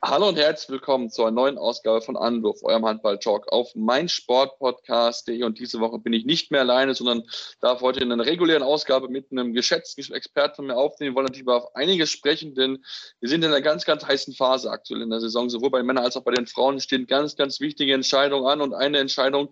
[0.00, 5.42] Hallo und herzlich willkommen zur neuen Ausgabe von Anwurf, eurem Handball-Talk auf meinsportpodcast.de.
[5.42, 7.24] Und diese Woche bin ich nicht mehr alleine, sondern
[7.60, 11.10] darf heute in einer regulären Ausgabe mit einem geschätzten Experten von mir aufnehmen.
[11.10, 12.84] Wir wollen natürlich über einiges sprechen, denn
[13.18, 15.50] wir sind in einer ganz, ganz heißen Phase aktuell in der Saison.
[15.50, 18.60] Sowohl bei den Männern als auch bei den Frauen stehen ganz, ganz wichtige Entscheidungen an.
[18.60, 19.48] Und eine Entscheidung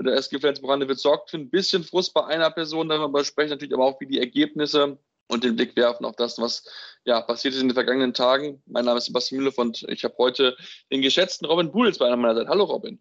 [0.00, 2.88] der SG Flensburg wird sorgt für ein bisschen Frust bei einer Person.
[2.88, 4.98] Darüber sprechen natürlich aber auch, wie die Ergebnisse
[5.30, 6.64] und den Blick werfen auf das, was
[7.04, 8.62] ja, passiert ist in den vergangenen Tagen.
[8.66, 10.56] Mein Name ist Sebastian Müller und ich habe heute
[10.92, 12.48] den geschätzten Robin Buhls bei meiner Seite.
[12.48, 13.00] Hallo Robin.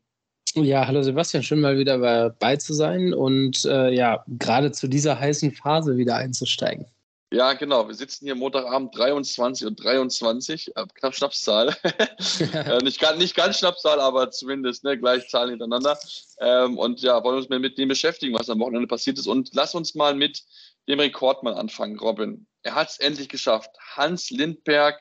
[0.55, 5.19] Ja, hallo Sebastian, schön mal wieder dabei zu sein und äh, ja, gerade zu dieser
[5.19, 6.87] heißen Phase wieder einzusteigen.
[7.31, 7.87] Ja, genau.
[7.87, 11.75] Wir sitzen hier Montagabend 23 und 23, äh, knapp Schnapszahl.
[11.83, 15.99] äh, nicht, nicht ganz Schnapszahl, aber zumindest ne, gleich Zahlen hintereinander.
[16.39, 19.27] Ähm, und ja, wollen uns mal mit dem beschäftigen, was am Wochenende passiert ist.
[19.27, 20.43] Und lass uns mal mit
[20.89, 22.47] dem Rekord mal anfangen, Robin.
[22.63, 23.69] Er hat es endlich geschafft.
[23.95, 24.99] Hans Lindberg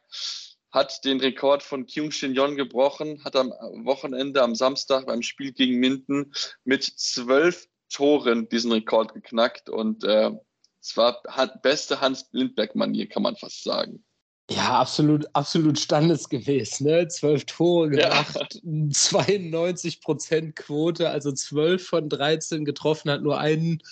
[0.70, 3.50] hat den Rekord von Kyung Shin Yon gebrochen, hat am
[3.84, 6.32] Wochenende, am Samstag beim Spiel gegen Minden
[6.64, 10.30] mit zwölf Toren diesen Rekord geknackt und äh,
[10.80, 11.22] es war
[11.62, 14.04] beste Hans Lindberg-Manier, kann man fast sagen.
[14.50, 16.80] Ja, absolut, absolut standesgemäß.
[16.80, 17.06] Ne?
[17.08, 18.90] Zwölf Tore gemacht, ja.
[18.90, 23.82] 92 Prozent Quote, also zwölf von 13 getroffen, hat nur einen,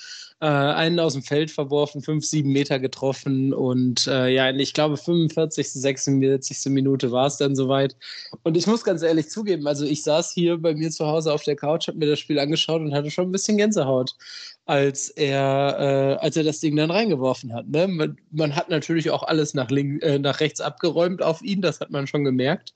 [0.41, 4.97] äh, einen aus dem Feld verworfen, fünf, sieben Meter getroffen und äh, ja, ich glaube
[4.97, 6.73] 45., 46.
[6.73, 7.97] Minute war es dann soweit.
[8.43, 11.45] Und ich muss ganz ehrlich zugeben, also ich saß hier bei mir zu Hause auf
[11.45, 14.15] der Couch, habe mir das Spiel angeschaut und hatte schon ein bisschen Gänsehaut
[14.67, 17.69] als er, äh, als er das Ding dann reingeworfen hat.
[17.69, 17.87] Ne?
[17.87, 21.81] Man, man hat natürlich auch alles nach, link, äh, nach rechts abgeräumt auf ihn, das
[21.81, 22.75] hat man schon gemerkt.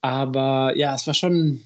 [0.00, 1.62] Aber ja, es war schon,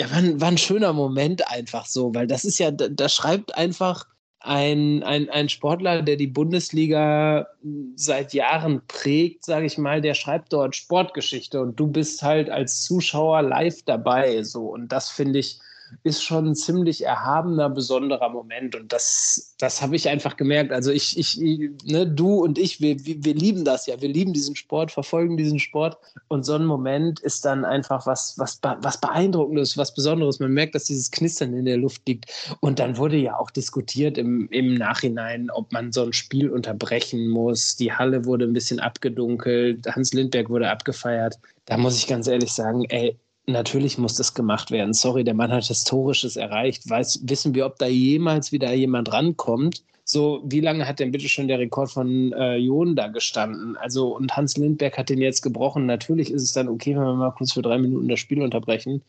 [0.00, 3.54] ja, war ein, war ein schöner Moment einfach so, weil das ist ja, da schreibt
[3.54, 4.06] einfach
[4.46, 7.48] ein, ein, ein Sportler, der die Bundesliga
[7.96, 12.82] seit Jahren prägt, sage ich mal, der schreibt dort Sportgeschichte und du bist halt als
[12.82, 14.42] Zuschauer live dabei.
[14.44, 14.66] So.
[14.66, 15.58] Und das finde ich,
[16.02, 18.74] ist schon ein ziemlich erhabener, besonderer Moment.
[18.74, 20.72] Und das, das habe ich einfach gemerkt.
[20.72, 21.38] Also ich, ich,
[21.84, 24.00] ne, du und ich, wir, wir lieben das ja.
[24.00, 25.98] Wir lieben diesen Sport, verfolgen diesen Sport.
[26.28, 30.40] Und so ein Moment ist dann einfach was, was, was Beeindruckendes, was Besonderes.
[30.40, 32.56] Man merkt, dass dieses Knistern in der Luft liegt.
[32.60, 37.28] Und dann wurde ja auch diskutiert im, im Nachhinein, ob man so ein Spiel unterbrechen
[37.28, 37.76] muss.
[37.76, 39.86] Die Halle wurde ein bisschen abgedunkelt.
[39.86, 41.38] Hans Lindberg wurde abgefeiert.
[41.64, 44.92] Da muss ich ganz ehrlich sagen, ey, Natürlich muss das gemacht werden.
[44.92, 46.88] Sorry, der Mann hat Historisches erreicht.
[46.90, 49.84] Weiß, wissen wir, ob da jemals wieder jemand rankommt?
[50.04, 53.76] So, wie lange hat denn bitte schon der Rekord von äh, Jon da gestanden?
[53.76, 55.86] Also, und Hans Lindberg hat den jetzt gebrochen.
[55.86, 59.02] Natürlich ist es dann okay, wenn wir mal kurz für drei Minuten das Spiel unterbrechen.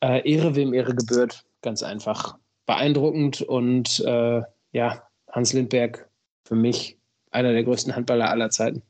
[0.00, 1.44] Äh, Ehre wem Ehre gebührt.
[1.62, 2.36] Ganz einfach.
[2.66, 6.08] Beeindruckend und äh, ja, Hans Lindberg
[6.44, 6.98] für mich
[7.30, 8.82] einer der größten Handballer aller Zeiten.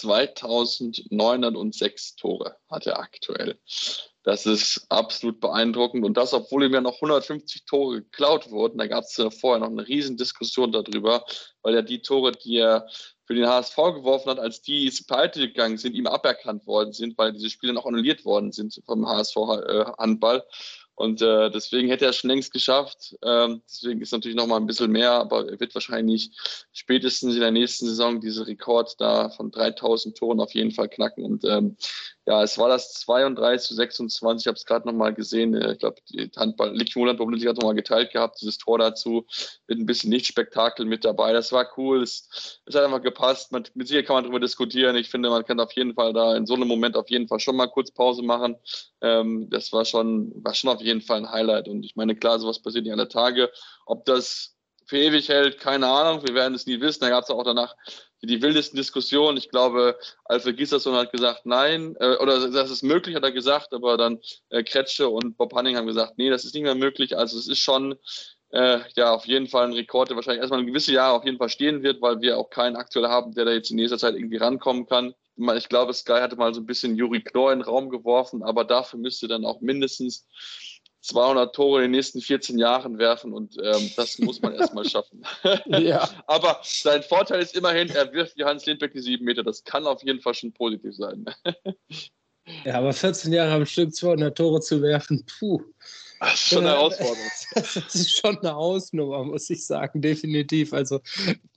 [0.00, 3.58] 2906 Tore hat er aktuell.
[4.24, 6.04] Das ist absolut beeindruckend.
[6.04, 8.78] Und das, obwohl ihm ja noch 150 Tore geklaut wurden.
[8.78, 11.24] Da gab es ja vorher noch eine riesen Diskussion darüber,
[11.62, 12.88] weil ja die Tore, die er
[13.24, 17.32] für den HSV geworfen hat, als die pleite gegangen sind, ihm aberkannt worden sind, weil
[17.32, 19.84] diese Spiele noch annulliert worden sind vom HSV äh.
[21.02, 23.16] Und äh, deswegen hätte er es schon längst geschafft.
[23.24, 26.30] Ähm, deswegen ist natürlich noch mal ein bisschen mehr, aber er wird wahrscheinlich
[26.72, 31.24] spätestens in der nächsten Saison diese Rekord da von 3000 Toren auf jeden Fall knacken.
[31.24, 31.76] Und ähm,
[32.24, 34.44] ja, es war das 32 zu 26.
[34.44, 35.54] Ich habe es gerade noch mal gesehen.
[35.54, 38.40] Äh, ich glaube, die Handball Ligue Bundesliga hat noch mal geteilt gehabt.
[38.40, 39.26] Dieses Tor dazu
[39.66, 41.32] mit ein bisschen Lichtspektakel mit dabei.
[41.32, 42.02] Das war cool.
[42.02, 43.50] Es, es hat einfach gepasst.
[43.50, 44.94] Man, mit Sicherheit kann man darüber diskutieren.
[44.94, 47.40] Ich finde, man kann auf jeden Fall da in so einem Moment auf jeden Fall
[47.40, 48.56] schon mal kurz Pause machen.
[49.00, 51.66] Ähm, das war schon, war schon auf jeden Fall ein Highlight.
[51.66, 53.50] Und ich meine, klar, sowas passiert nicht alle Tage.
[53.84, 54.51] Ob das
[54.92, 56.22] für ewig hält, keine Ahnung.
[56.22, 57.00] Wir werden es nie wissen.
[57.00, 57.74] Da gab es auch danach
[58.20, 59.38] die wildesten Diskussionen.
[59.38, 63.72] Ich glaube, Alfred Gisserson hat gesagt, nein, äh, oder das ist möglich, hat er gesagt,
[63.72, 64.20] aber dann
[64.50, 67.16] äh, Kretsche und Bob Hanning haben gesagt, nee, das ist nicht mehr möglich.
[67.16, 67.94] Also es ist schon
[68.50, 71.38] äh, ja auf jeden Fall ein Rekord, der wahrscheinlich erstmal ein gewisse Jahre auf jeden
[71.38, 74.14] Fall stehen wird, weil wir auch keinen aktuell haben, der da jetzt in nächster Zeit
[74.14, 75.14] irgendwie rankommen kann.
[75.56, 78.64] Ich glaube, Sky hatte mal so ein bisschen Juri Knorr in den Raum geworfen, aber
[78.64, 80.28] dafür müsste dann auch mindestens
[81.02, 85.22] 200 Tore in den nächsten 14 Jahren werfen und ähm, das muss man erstmal schaffen.
[85.66, 86.08] ja.
[86.26, 89.42] Aber sein Vorteil ist immerhin, er wirft wie Hans Lindbeck die sieben Meter.
[89.42, 91.24] Das kann auf jeden Fall schon positiv sein.
[92.64, 95.60] ja, aber 14 Jahre am Stück 200 Tore zu werfen, puh.
[96.22, 97.18] Das ist schon eine Herausforderung.
[97.54, 100.72] Das ist schon eine Hausnummer, muss ich sagen, definitiv.
[100.72, 101.00] Also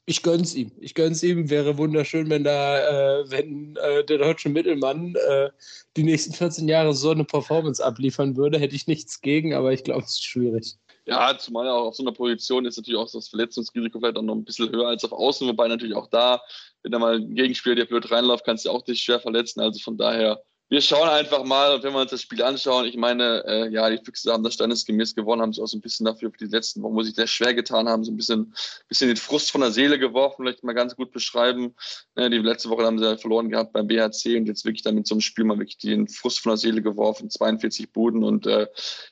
[0.06, 0.72] ich gönn's ihm.
[0.80, 1.50] Ich gönn's ihm.
[1.50, 5.50] Wäre wunderschön, wenn da, äh, wenn äh, der deutsche Mittelmann äh,
[5.96, 8.60] die nächsten 14 Jahre so eine Performance abliefern würde.
[8.60, 10.76] Hätte ich nichts gegen, aber ich glaube, es ist schwierig.
[11.06, 14.34] Ja, zumal auch auf so einer Position ist natürlich auch das Verletzungsrisiko vielleicht auch noch
[14.34, 16.42] ein bisschen höher als auf Außen, wobei natürlich auch da,
[16.82, 19.62] wenn da mal ein Gegenspieler, der blöd reinläuft, kannst du auch dich schwer verletzen.
[19.62, 22.86] Also von daher wir schauen einfach mal, wenn wir uns das Spiel anschauen.
[22.86, 25.82] Ich meine, äh, ja, die Füchse haben das standesgemäß gewonnen, haben sich auch so ein
[25.82, 28.56] bisschen dafür für die letzten Wochen, wo sie sehr schwer getan haben, so ein bisschen,
[28.88, 31.76] bisschen den Frust von der Seele geworfen, vielleicht mal ganz gut beschreiben.
[32.16, 35.06] Äh, die letzte Woche haben sie verloren gehabt beim BHC und jetzt wirklich dann mit
[35.06, 38.68] so einem Spiel mal wirklich den Frust von der Seele geworfen, 42 Buden und äh,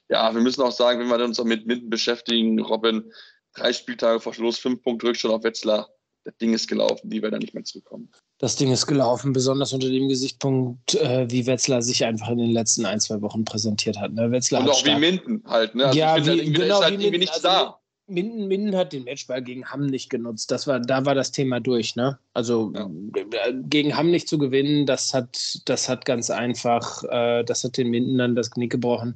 [0.09, 3.11] ja, wir müssen auch sagen, wenn wir uns auch mit Minden beschäftigen, Robin,
[3.53, 5.89] drei Spieltage vor Schluss, fünf Punkte Rückstand auf Wetzlar,
[6.23, 8.09] das Ding ist gelaufen, die werden nicht mehr zurückkommen
[8.43, 12.51] das Ding ist gelaufen, besonders unter dem Gesichtspunkt, äh, wie Wetzlar sich einfach in den
[12.51, 14.11] letzten ein, zwei Wochen präsentiert hat.
[14.11, 14.31] Ne?
[14.31, 15.73] Wetzlar Und auch stark, wie Minden halt.
[15.75, 15.85] Ne?
[15.85, 17.79] Also ja, wie, halt, genau, ist halt wie irgendwie nichts also da.
[18.07, 20.51] Minden, Minden hat den Matchball gegen Hamm nicht genutzt.
[20.51, 21.95] Das war, da war das Thema durch.
[21.95, 22.19] Ne?
[22.33, 22.89] Also ja.
[23.15, 27.77] Äh, gegen Hamm nicht zu gewinnen, das hat, das hat ganz einfach, äh, das hat
[27.77, 29.15] den Minden dann das Knick gebrochen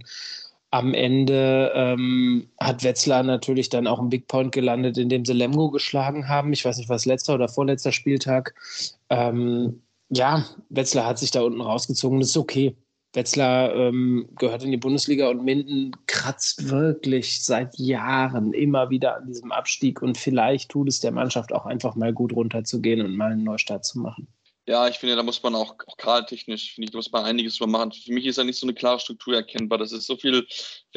[0.72, 5.72] am Ende ähm, hat Wetzlar natürlich dann auch einen Big Point gelandet, indem sie Lemgo
[5.72, 6.52] geschlagen haben.
[6.54, 8.54] Ich weiß nicht, was letzter oder vorletzter Spieltag.
[9.10, 12.20] Ähm, ja, Wetzlar hat sich da unten rausgezogen.
[12.20, 12.76] Das ist okay.
[13.14, 19.28] Wetzlar ähm, gehört in die Bundesliga und Minden kratzt wirklich seit Jahren immer wieder an
[19.28, 23.32] diesem Abstieg und vielleicht tut es der Mannschaft auch einfach mal gut runterzugehen und mal
[23.32, 24.28] einen Neustart zu machen.
[24.70, 27.24] Ja, ich finde, da muss man auch, auch gerade technisch, finde ich, da muss man
[27.24, 27.94] einiges drüber machen.
[27.94, 29.78] Für mich ist da nicht so eine klare Struktur erkennbar.
[29.80, 30.46] Das ist so viel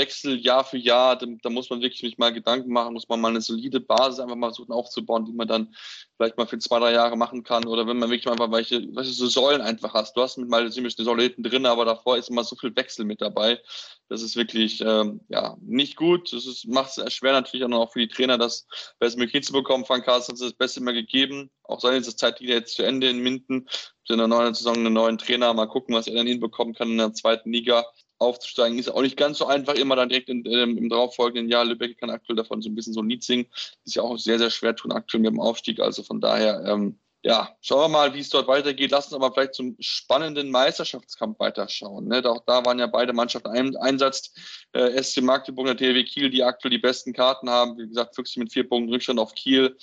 [0.00, 1.16] Wechsel Jahr für Jahr.
[1.16, 4.34] Da, da muss man wirklich mal Gedanken machen, muss man mal eine solide Basis einfach
[4.34, 5.74] mal versuchen aufzubauen, die man dann
[6.16, 7.66] vielleicht mal für zwei, drei Jahre machen kann.
[7.66, 10.16] Oder wenn man wirklich mal einfach welche, welche so Säulen einfach hast.
[10.16, 12.74] Du hast mit mal ziemlich eine Säule hinten drin, aber davor ist immer so viel
[12.74, 13.60] Wechsel mit dabei.
[14.08, 16.32] Das ist wirklich ähm, ja, nicht gut.
[16.32, 18.66] Das macht es schwer natürlich auch für die Trainer, das
[18.98, 19.84] bestmöglich hinzubekommen.
[19.84, 21.50] Frank Carsten hat das Beste immer gegeben.
[21.64, 23.68] Auch seine Zeit geht jetzt zu Ende in Minden.
[24.08, 25.54] In der neuen Saison einen neuen Trainer.
[25.54, 27.86] Mal gucken, was er dann hinbekommen kann in der zweiten Liga
[28.20, 28.78] aufzusteigen.
[28.78, 31.64] Ist auch nicht ganz so einfach, immer dann direkt in, ähm, im darauffolgenden Jahr.
[31.64, 33.46] Lübeck kann aktuell davon so ein bisschen so ein Lied singen.
[33.84, 35.80] Ist ja auch sehr, sehr schwer tun aktuell mit dem Aufstieg.
[35.80, 38.90] Also von daher, ähm, ja, schauen wir mal, wie es dort weitergeht.
[38.90, 42.08] Lass uns aber vielleicht zum spannenden Meisterschaftskampf weiterschauen.
[42.08, 42.22] Ne?
[42.24, 44.32] Auch da waren ja beide Mannschaften ein, Einsatz.
[44.72, 47.76] Äh, SC Magdeburg und der THW Kiel, die aktuell die besten Karten haben.
[47.78, 49.76] Wie gesagt, Füchse mit vier Punkten Rückstand auf Kiel.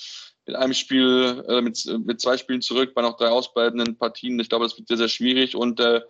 [0.45, 4.39] Mit einem Spiel, äh, mit, mit zwei Spielen zurück bei noch drei ausbleibenden Partien.
[4.39, 5.55] Ich glaube, das wird sehr, sehr schwierig.
[5.55, 6.01] Und äh,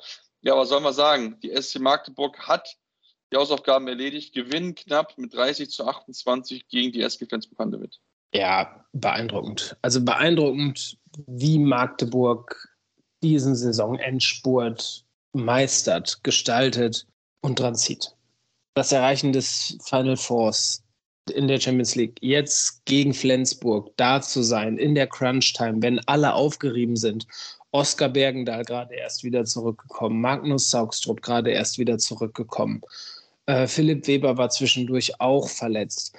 [0.41, 1.39] ja, was soll man sagen?
[1.41, 2.77] Die SC Magdeburg hat
[3.31, 7.99] die Hausaufgaben erledigt, gewinnen knapp mit 30 zu 28 gegen die SG Flensburg-Handewitt.
[8.33, 9.75] Ja, beeindruckend.
[9.81, 10.97] Also beeindruckend,
[11.27, 12.55] wie Magdeburg
[13.23, 17.07] diesen Saisonendspurt meistert, gestaltet
[17.41, 18.15] und dran zieht.
[18.75, 20.83] Das Erreichen des Final Fours
[21.31, 26.33] in der Champions League, jetzt gegen Flensburg, da zu sein, in der Crunch-Time, wenn alle
[26.33, 27.27] aufgerieben sind.
[27.71, 32.81] Oskar Bergendahl gerade erst wieder zurückgekommen, Magnus Saugstrup gerade erst wieder zurückgekommen.
[33.45, 36.17] Äh, Philipp Weber war zwischendurch auch verletzt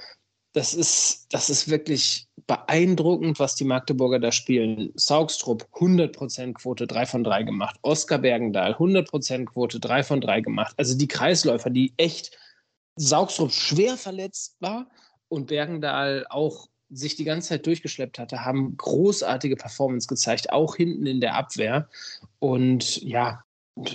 [0.59, 4.93] das ist, das ist wirklich beeindruckend, was die Magdeburger da spielen.
[4.97, 7.77] Saugstrup, 100% Quote, 3 von 3 gemacht.
[7.83, 10.75] Oskar Bergendahl, 100% Quote, 3 von 3 gemacht.
[10.77, 12.37] Also die Kreisläufer, die echt
[12.97, 14.91] Saugstrup schwer verletzt war
[15.29, 21.07] und Bergendahl auch sich die ganze Zeit durchgeschleppt hatte, haben großartige Performance gezeigt, auch hinten
[21.07, 21.89] in der Abwehr.
[22.39, 23.45] Und ja,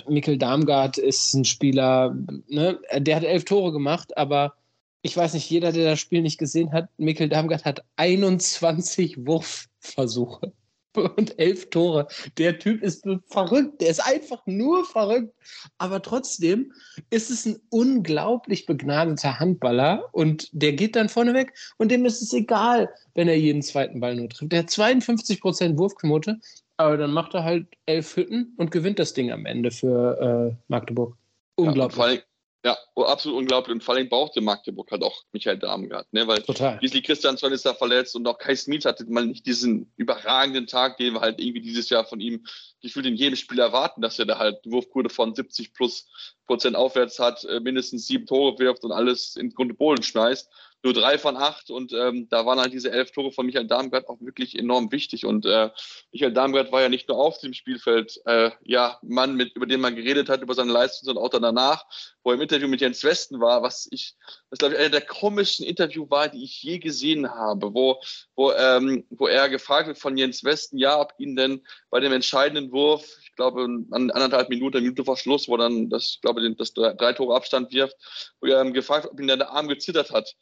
[0.08, 2.16] Mikkel Darmgard ist ein Spieler,
[2.48, 4.54] ne, der hat elf Tore gemacht, aber
[5.02, 10.52] ich weiß nicht, jeder, der das Spiel nicht gesehen hat, Mikkel Darmgard hat 21 Wurfversuche
[10.96, 12.06] und elf Tore.
[12.38, 15.34] Der Typ ist verrückt, der ist einfach nur verrückt.
[15.78, 16.72] Aber trotzdem
[17.10, 22.22] ist es ein unglaublich begnadeter Handballer und der geht dann vorne weg und dem ist
[22.22, 24.52] es egal, wenn er jeden zweiten Ball nur trifft.
[24.52, 26.40] Der hat 52% Wurfquote,
[26.76, 30.56] aber dann macht er halt elf Hütten und gewinnt das Ding am Ende für äh,
[30.68, 31.16] Magdeburg.
[31.56, 31.98] Unglaublich.
[31.98, 32.22] Ja,
[32.64, 33.74] ja, oh, absolut unglaublich.
[33.74, 36.26] Und vor allem brauchte Magdeburg halt auch Michael gehabt, ne?
[36.26, 36.78] Weil Total.
[36.78, 40.96] Gisli Christiansson ist da verletzt und auch Kai Smith hatte mal nicht diesen überragenden Tag,
[40.96, 42.46] den wir halt irgendwie dieses Jahr von ihm
[42.80, 46.08] gefühlt in jedem Spiel erwarten, dass er da halt eine Wurfquote von 70 plus
[46.46, 50.50] Prozent aufwärts hat, äh, mindestens sieben Tore wirft und alles in Grund und Boden schmeißt
[50.84, 54.06] nur drei von acht und ähm, da waren halt diese elf Tore von Michael Darmgard
[54.06, 55.70] auch wirklich enorm wichtig und äh,
[56.12, 59.80] Michael Darmgard war ja nicht nur auf dem Spielfeld, äh, ja, Mann, mit, über den
[59.80, 61.84] man geredet hat, über seine Leistung, sondern auch dann danach,
[62.22, 64.14] wo er im Interview mit Jens Westen war, was ich,
[64.50, 68.00] das glaube ich, einer der komischsten Interview war, die ich je gesehen habe, wo,
[68.36, 72.12] wo, ähm, wo er gefragt wird von Jens Westen, ja, ob ihn denn bei dem
[72.12, 76.20] entscheidenden Wurf, ich glaube, an anderthalb Minuten, eine Minute vor Schluss, wo dann das, ich
[76.20, 77.96] glaube, das drei Tore Abstand wirft,
[78.40, 80.34] wo er ähm, gefragt, ob ihn der Arm gezittert hat.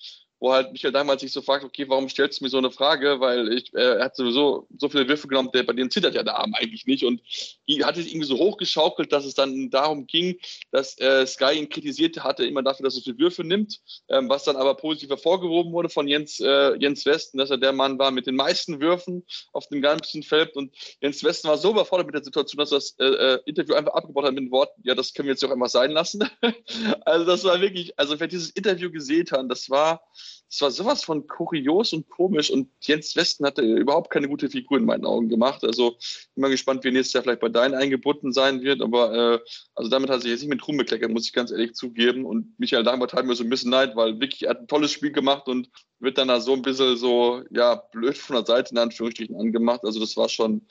[0.43, 3.21] Wo halt Michael damals sich so fragt, okay, warum stellst du mir so eine Frage?
[3.21, 6.25] Weil ich, äh, er hat sowieso so viele Würfe genommen, der, bei denen zittert ja
[6.25, 7.05] der Arm eigentlich nicht.
[7.05, 7.23] Und
[7.69, 10.41] die hat sich irgendwie so hochgeschaukelt, dass es dann darum ging,
[10.73, 14.29] dass äh, Sky ihn kritisiert hatte, immer dafür, dass er so viele Würfe nimmt, ähm,
[14.29, 18.01] was dann aber positiv hervorgehoben wurde von Jens, äh, Jens Westen, dass er der Mann
[18.01, 20.57] war mit den meisten Würfen auf dem ganzen Feld.
[20.57, 23.75] Und Jens Westen war so überfordert mit der Situation, dass er das äh, äh Interview
[23.75, 26.29] einfach abgebaut hat mit den Worten, ja, das können wir jetzt auch einfach sein lassen.
[27.05, 30.03] also das war wirklich, also wer dieses Interview gesehen hat, das war
[30.49, 34.79] es war sowas von kurios und komisch und Jens Westen hatte überhaupt keine gute Figur
[34.79, 35.65] in meinen Augen gemacht.
[35.65, 35.97] Also
[36.37, 39.39] immer gespannt, wie nächstes Jahr vielleicht bei deinen eingebunden sein wird, aber äh,
[39.75, 42.27] also damit hat sich jetzt nicht mit Ruhm bekleckert, muss ich ganz ehrlich zugeben.
[42.27, 44.93] Und Michael Dankbart hat mir so ein bisschen leid, weil wirklich er hat ein tolles
[44.93, 45.71] Spiel gemacht und
[46.01, 49.85] wird dann da so ein bisschen so, ja, blöd von der Seite in Anführungsstrichen angemacht.
[49.85, 50.67] Also das war schon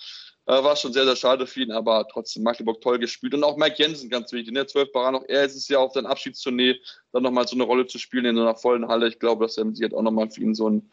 [0.45, 3.33] äh, war schon sehr, sehr schade für ihn, aber trotzdem Magdeburg toll gespielt.
[3.33, 4.53] Und auch Mike Jensen ganz wichtig.
[4.53, 4.65] Ne?
[4.65, 6.75] 12 Baran, auch er ist es ja auf seiner Abschiedstournee,
[7.11, 9.07] dann nochmal so eine Rolle zu spielen in so einer vollen Halle.
[9.07, 10.89] Ich glaube, das ist jetzt auch nochmal für ihn so ein,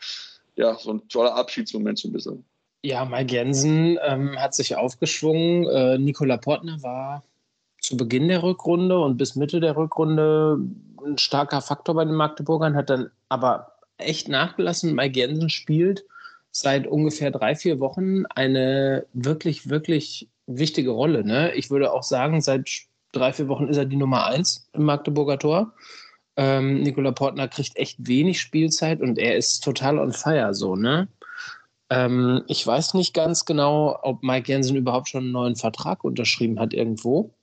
[0.57, 2.45] ja, so ein toller Abschiedsmoment so ein bisschen.
[2.83, 5.67] Ja, Mike Jensen ähm, hat sich aufgeschwungen.
[5.67, 7.25] Äh, Nikola Portner war
[7.81, 10.59] zu Beginn der Rückrunde und bis Mitte der Rückrunde
[11.05, 14.95] ein starker Faktor bei den Magdeburgern, hat dann aber echt nachgelassen.
[14.95, 16.05] Mike Jensen spielt
[16.51, 21.25] seit ungefähr drei, vier Wochen eine wirklich, wirklich wichtige Rolle.
[21.25, 21.55] Ne?
[21.55, 22.69] Ich würde auch sagen, seit
[23.13, 25.75] drei, vier Wochen ist er die Nummer eins im Magdeburger Tor.
[26.37, 31.09] Ähm, Nikola Portner kriegt echt wenig Spielzeit und er ist total on fire so, ne?
[31.91, 36.61] Ähm, ich weiß nicht ganz genau, ob Mike Jensen überhaupt schon einen neuen Vertrag unterschrieben
[36.61, 37.35] hat irgendwo.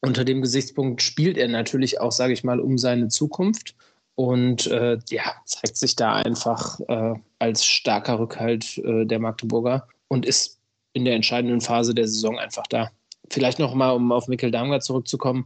[0.00, 3.74] Unter dem Gesichtspunkt spielt er natürlich auch, sage ich mal, um seine Zukunft
[4.14, 10.26] und äh, ja, zeigt sich da einfach äh, als starker Rückhalt äh, der Magdeburger und
[10.26, 10.58] ist
[10.92, 12.90] in der entscheidenden Phase der Saison einfach da.
[13.30, 15.44] Vielleicht noch mal, um auf Mikkel Damgard zurückzukommen.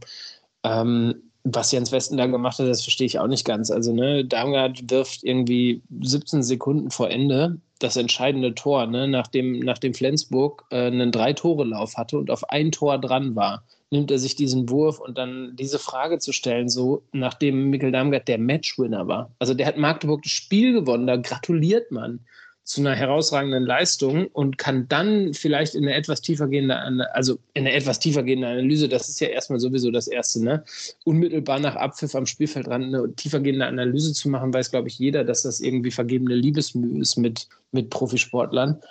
[0.63, 3.69] Ähm, was Jens Westen da gemacht hat, das verstehe ich auch nicht ganz.
[3.69, 9.93] Also, ne, Darmgard wirft irgendwie 17 Sekunden vor Ende das entscheidende Tor, ne, nachdem, nachdem
[9.93, 14.69] Flensburg äh, einen Drei-Tore-Lauf hatte und auf ein Tor dran war nimmt er sich diesen
[14.69, 19.31] Wurf und dann diese Frage zu stellen, so nachdem Mikkel Damgard der Matchwinner war.
[19.39, 22.19] Also der hat Magdeburg das Spiel gewonnen, da gratuliert man
[22.65, 26.75] zu einer herausragenden Leistung und kann dann vielleicht in eine etwas tiefer gehende,
[27.13, 30.63] also in eine etwas tiefer gehende Analyse, das ist ja erstmal sowieso das Erste, ne?
[31.03, 35.23] Unmittelbar nach Abpfiff am Spielfeldrand eine tiefer gehende Analyse zu machen, weiß, glaube ich, jeder,
[35.23, 38.81] dass das irgendwie vergebene Liebesmühe ist mit, mit Profisportlern.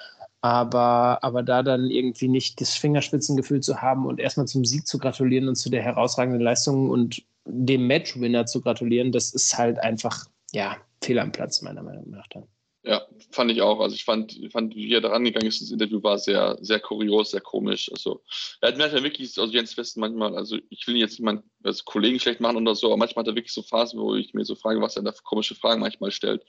[0.45, 4.99] Aber, aber da dann irgendwie nicht das Fingerspitzengefühl zu haben und erstmal zum Sieg zu
[4.99, 10.27] gratulieren und zu der herausragenden Leistung und dem Matchwinner zu gratulieren, das ist halt einfach,
[10.53, 12.45] ja, Fehler am Platz, meiner Meinung nach dann.
[12.83, 13.81] Ja, fand ich auch.
[13.81, 17.31] Also ich fand, fand wie er da rangegangen ist, das Interview war sehr, sehr kurios,
[17.31, 17.91] sehr komisch.
[17.91, 18.23] Also
[18.61, 22.21] er hat halt wirklich, also Jens Westen manchmal, also ich will jetzt niemand als Kollegen
[22.21, 24.57] schlecht machen oder so, aber manchmal hat er wirklich so Phasen, wo ich mir so
[24.57, 26.45] frage, was er da für komische Fragen manchmal stellt.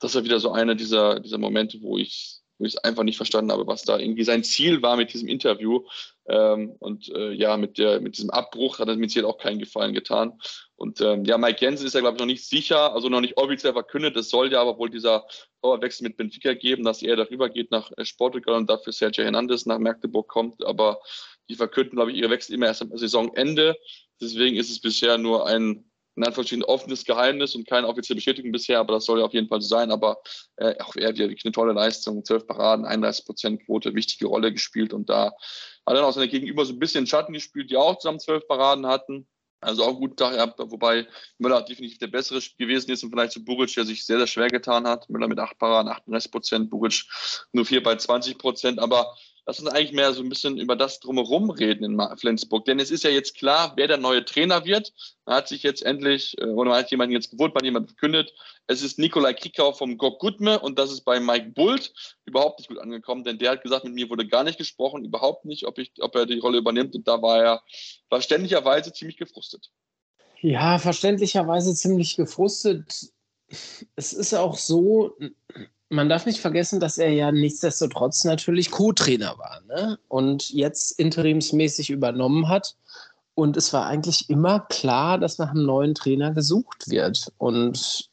[0.00, 3.52] Das war wieder so einer dieser, dieser Momente, wo ich ich es einfach nicht verstanden
[3.52, 5.84] habe, was da irgendwie sein Ziel war mit diesem Interview.
[6.28, 9.58] Ähm, und äh, ja, mit, der, mit diesem Abbruch hat er mir jetzt auch keinen
[9.58, 10.40] Gefallen getan.
[10.74, 13.36] Und ähm, ja, Mike Jensen ist ja, glaube ich, noch nicht sicher, also noch nicht
[13.36, 14.16] offiziell verkündet.
[14.16, 15.26] Es soll ja aber wohl dieser
[15.60, 19.78] Powerwechsel mit Benfica geben, dass er darüber geht nach äh, und dafür Sergio Hernandez nach
[19.78, 20.64] Magdeburg kommt.
[20.64, 21.00] Aber
[21.48, 23.76] die verkünden, glaube ich, ihre Wechsel immer erst am Saisonende.
[24.20, 25.84] Deswegen ist es bisher nur ein
[26.16, 29.48] in Anführungsstrichen offenes Geheimnis und keine offizielle Bestätigung bisher, aber das soll ja auf jeden
[29.48, 29.90] Fall so sein.
[29.90, 30.18] Aber
[30.56, 34.52] äh, auch er hat ja eine tolle Leistung, 12 Paraden, 31 Prozent Quote, wichtige Rolle
[34.52, 35.32] gespielt und da
[35.86, 38.86] hat er auch seine Gegenüber so ein bisschen Schatten gespielt, die auch zusammen 12 Paraden
[38.86, 39.28] hatten.
[39.60, 41.06] Also auch gut Tag wobei
[41.38, 44.48] Müller definitiv der bessere gewesen ist und vielleicht zu Buric, der sich sehr, sehr schwer
[44.48, 45.08] getan hat.
[45.08, 47.04] Müller mit 8 Paraden, 38 Prozent, Buric
[47.52, 49.14] nur 4 bei 20 Prozent, aber
[49.46, 52.64] lass uns eigentlich mehr so ein bisschen über das drumherum reden in Flensburg.
[52.64, 54.92] Denn es ist ja jetzt klar, wer der neue Trainer wird.
[55.24, 57.88] Da hat sich jetzt endlich, äh, oder man hat jemanden jetzt gewohnt, man hat jemanden
[57.88, 58.34] verkündet.
[58.66, 61.92] Es ist Nikolai Krikau vom Gok Gutme und das ist bei Mike Bult
[62.24, 65.44] überhaupt nicht gut angekommen, denn der hat gesagt, mit mir wurde gar nicht gesprochen, überhaupt
[65.44, 66.94] nicht, ob, ich, ob er die Rolle übernimmt.
[66.96, 67.62] Und da war er
[68.08, 69.70] verständlicherweise ziemlich gefrustet.
[70.40, 73.12] Ja, verständlicherweise ziemlich gefrustet.
[73.94, 75.16] Es ist auch so,
[75.88, 79.98] man darf nicht vergessen, dass er ja nichtsdestotrotz natürlich Co-Trainer war ne?
[80.08, 82.76] und jetzt interimsmäßig übernommen hat.
[83.34, 87.32] Und es war eigentlich immer klar, dass nach einem neuen Trainer gesucht wird.
[87.38, 88.08] Und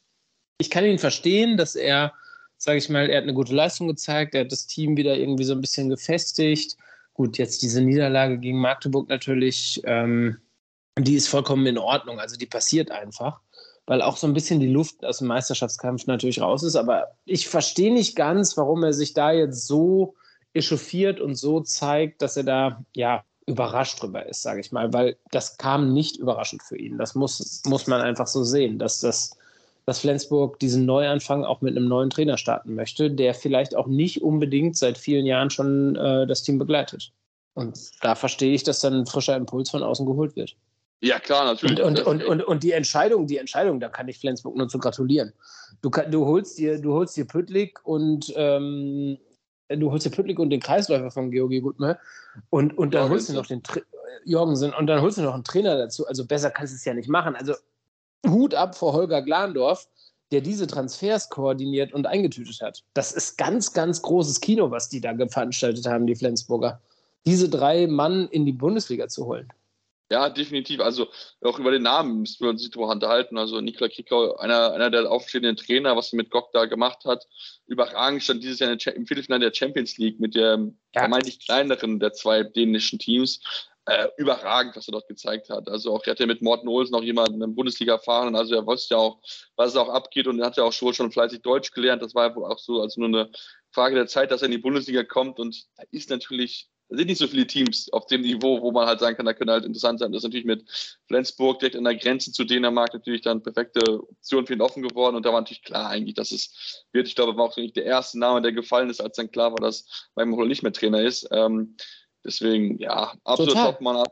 [0.58, 2.12] ich kann ihn verstehen, dass er,
[2.58, 5.44] sage ich mal, er hat eine gute Leistung gezeigt, er hat das Team wieder irgendwie
[5.44, 6.76] so ein bisschen gefestigt.
[7.14, 10.36] Gut, jetzt diese Niederlage gegen Magdeburg natürlich, ähm,
[10.98, 12.20] die ist vollkommen in Ordnung.
[12.20, 13.40] Also die passiert einfach
[13.86, 16.76] weil auch so ein bisschen die Luft aus dem Meisterschaftskampf natürlich raus ist.
[16.76, 20.14] Aber ich verstehe nicht ganz, warum er sich da jetzt so
[20.54, 25.16] echauffiert und so zeigt, dass er da ja überrascht drüber ist, sage ich mal, weil
[25.30, 26.96] das kam nicht überraschend für ihn.
[26.96, 29.36] Das muss, muss man einfach so sehen, dass das
[29.86, 34.22] dass Flensburg diesen Neuanfang auch mit einem neuen Trainer starten möchte, der vielleicht auch nicht
[34.22, 37.12] unbedingt seit vielen Jahren schon äh, das Team begleitet.
[37.54, 40.56] Und da verstehe ich, dass dann ein frischer Impuls von außen geholt wird.
[41.04, 41.82] Ja, klar, natürlich.
[41.82, 44.78] Und, und, und, und, und die Entscheidung, die Entscheidung, da kann ich Flensburg nur zu
[44.78, 45.34] gratulieren.
[45.82, 49.18] Du, du holst dir, du holst dir Püttlik und ähm,
[49.68, 51.98] du holst dir Püttlik und den Kreisläufer von Georgi Gutme
[52.48, 53.80] und, und dann holst du noch den Tra
[54.24, 56.06] Jorgensen und dann holst du noch einen Trainer dazu.
[56.06, 57.36] Also besser kannst du es ja nicht machen.
[57.36, 57.52] Also
[58.26, 59.86] Hut ab vor Holger Glandorf,
[60.32, 62.82] der diese Transfers koordiniert und eingetütet hat.
[62.94, 66.80] Das ist ganz, ganz großes Kino, was die da veranstaltet haben, die Flensburger.
[67.26, 69.52] Diese drei Mann in die Bundesliga zu holen.
[70.10, 70.80] Ja, definitiv.
[70.80, 71.08] Also
[71.40, 73.38] auch über den Namen müssen wir uns darüber unterhalten.
[73.38, 77.26] Also Nikola Krikau, einer, einer der aufstehenden Trainer, was er mit Gok da gemacht hat,
[77.66, 80.58] überragend stand dieses Jahr im Viertelfinale der Champions League mit der
[80.94, 81.00] ja.
[81.00, 83.40] vermeintlich kleineren der zwei dänischen Teams
[83.86, 85.68] äh, überragend, was er dort gezeigt hat.
[85.68, 88.54] Also auch er hat ja mit Morten Olsen noch jemanden in der Bundesliga erfahren, also
[88.54, 89.20] er wusste ja auch,
[89.56, 92.02] was auch abgeht und er hat ja auch schon, schon fleißig Deutsch gelernt.
[92.02, 93.30] Das war ja wohl auch so, also nur eine
[93.72, 97.18] Frage der Zeit, dass er in die Bundesliga kommt und da ist natürlich sind nicht
[97.18, 99.98] so viele Teams auf dem Niveau, wo man halt sagen kann, da können halt interessant
[99.98, 100.12] sein.
[100.12, 100.64] Das ist natürlich mit
[101.08, 105.16] Flensburg direkt an der Grenze zu Dänemark natürlich dann perfekte Option für ihn offen geworden.
[105.16, 107.08] Und da war natürlich klar eigentlich, dass es wird.
[107.08, 109.60] Ich glaube, war auch nicht der erste Name, der gefallen ist, als dann klar war,
[109.60, 111.26] dass Maholo nicht mehr Trainer ist.
[111.30, 111.76] Ähm,
[112.24, 113.96] Deswegen, ja, absolut Top-Mann.
[113.96, 114.04] Ja.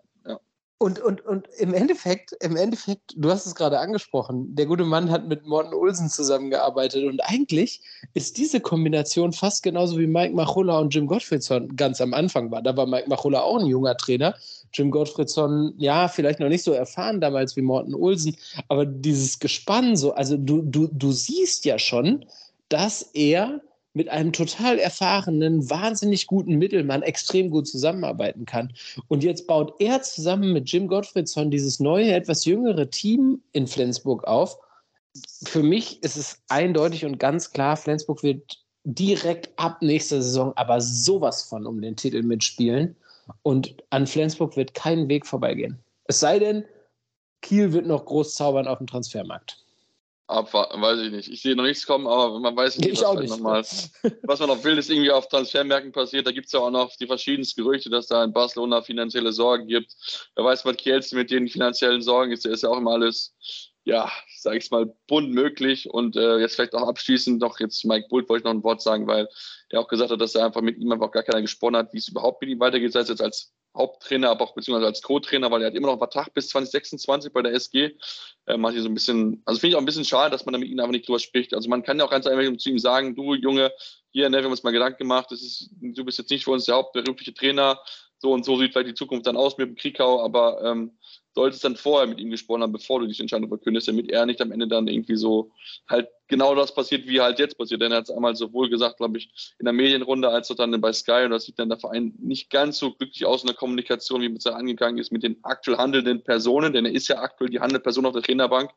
[0.83, 5.13] Und, und, und im Endeffekt, im Endeffekt, du hast es gerade angesprochen, der gute Mann
[5.13, 7.83] hat mit Morten Olsen zusammengearbeitet und eigentlich
[8.15, 12.63] ist diese Kombination fast genauso wie Mike Machulla und Jim Gottfriedson ganz am Anfang war.
[12.63, 14.35] Da war Mike Machulla auch ein junger Trainer.
[14.73, 18.37] Jim Gottfriedson, ja, vielleicht noch nicht so erfahren damals wie Morten Olsen,
[18.67, 22.25] aber dieses Gespann so, also du, du, du siehst ja schon,
[22.69, 23.61] dass er
[23.95, 28.73] mit einem total erfahrenen, wahnsinnig guten Mittelmann extrem gut zusammenarbeiten kann.
[29.09, 34.25] Und jetzt baut er zusammen mit Jim Gottfriedson dieses neue, etwas jüngere Team in Flensburg
[34.25, 34.59] auf.
[35.45, 40.81] Für mich ist es eindeutig und ganz klar, Flensburg wird direkt ab nächster Saison aber
[40.81, 42.97] sowas von um den Titel mitspielen.
[43.43, 45.79] Und an Flensburg wird kein Weg vorbeigehen.
[46.05, 46.65] Es sei denn,
[47.43, 49.62] Kiel wird noch groß zaubern auf dem Transfermarkt
[50.27, 51.29] abwarten, weiß ich nicht.
[51.29, 53.31] Ich sehe noch nichts kommen, aber man weiß nicht, ich was, nicht.
[53.31, 53.63] Noch mal,
[54.23, 56.27] was man noch will, ist irgendwie auf Transfermärkten passiert.
[56.27, 59.67] Da gibt es ja auch noch die verschiedensten Gerüchte, dass da in Barcelona finanzielle Sorgen
[59.67, 59.95] gibt.
[60.35, 62.45] Wer weiß, was Kielce mit den finanziellen Sorgen ist.
[62.45, 63.35] Da ist ja auch immer alles,
[63.85, 65.91] ja, sag ich mal, bunt möglich.
[65.91, 68.83] Und äh, jetzt vielleicht auch abschließend noch jetzt Mike Bult wollte ich noch ein Wort
[68.83, 69.29] sagen, weil
[69.69, 71.99] er auch gesagt hat, dass er einfach mit ihm einfach gar keiner gesprochen hat, wie
[71.99, 75.51] es überhaupt mit ihm weitergeht, sei es jetzt als Haupttrainer, aber auch beziehungsweise als Co-Trainer,
[75.51, 77.97] weil er hat immer noch einen Vertrag bis 2026 bei der SG.
[78.47, 80.53] Äh, macht hier so ein bisschen, also finde ich auch ein bisschen schade, dass man
[80.53, 81.55] da mit ihm einfach nicht drüber spricht.
[81.55, 83.73] Also man kann ja auch ganz einfach zu ihm sagen, du Junge,
[84.11, 86.51] hier, ne, wir haben uns mal Gedanken gemacht, das ist, du bist jetzt nicht für
[86.51, 87.81] uns der hauptberufliche Trainer,
[88.19, 90.97] so und so sieht vielleicht die Zukunft dann aus mit dem Kriegau, aber ähm,
[91.35, 94.41] solltest dann vorher mit ihm gesprochen haben, bevor du die Entscheidung verkündest, damit er nicht
[94.41, 95.51] am Ende dann irgendwie so
[95.89, 97.81] halt genau das passiert, wie halt jetzt passiert.
[97.81, 100.79] Denn er hat es einmal sowohl gesagt, glaube ich, in der Medienrunde als auch dann
[100.81, 103.57] bei Sky und das sieht dann der Verein nicht ganz so glücklich aus in der
[103.57, 107.19] Kommunikation, wie mit er angegangen ist mit den aktuell handelnden Personen, denn er ist ja
[107.19, 108.71] aktuell die handelnde Person auf der Trainerbank.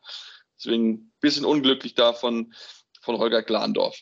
[0.58, 2.54] Deswegen ein bisschen unglücklich da von,
[3.02, 3.98] von Holger Glandorf.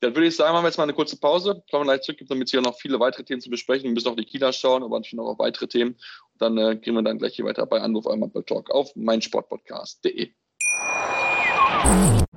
[0.00, 2.20] Dann würde ich sagen, machen wir jetzt mal eine kurze Pause, kommen wir gleich zurück,
[2.28, 3.84] damit es hier noch viele weitere Themen zu besprechen.
[3.84, 5.92] Wir müssen auch die Kieler schauen, aber natürlich noch auf weitere Themen.
[5.92, 8.94] Und dann äh, gehen wir dann gleich hier weiter bei Anruf einmal bei Talk auf
[8.94, 10.30] meinsportpodcast.de.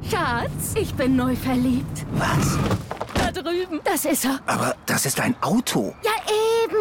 [0.10, 2.06] Schatz, ich bin neu verliebt.
[2.14, 2.58] Was?
[3.14, 3.80] Da drüben.
[3.84, 4.40] Das ist er.
[4.48, 5.94] Aber das ist ein Auto.
[6.04, 6.12] Ja,
[6.64, 6.81] eben.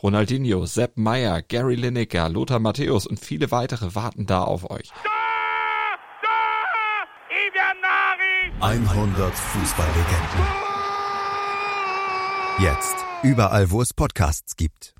[0.00, 4.92] Ronaldinho, Sepp Meyer, Gary Lineker, Lothar Matthäus und viele weitere warten da auf euch.
[8.60, 10.46] 100 Fußballlegenden.
[12.60, 12.96] Jetzt.
[13.24, 14.94] Überall, wo es Podcasts gibt.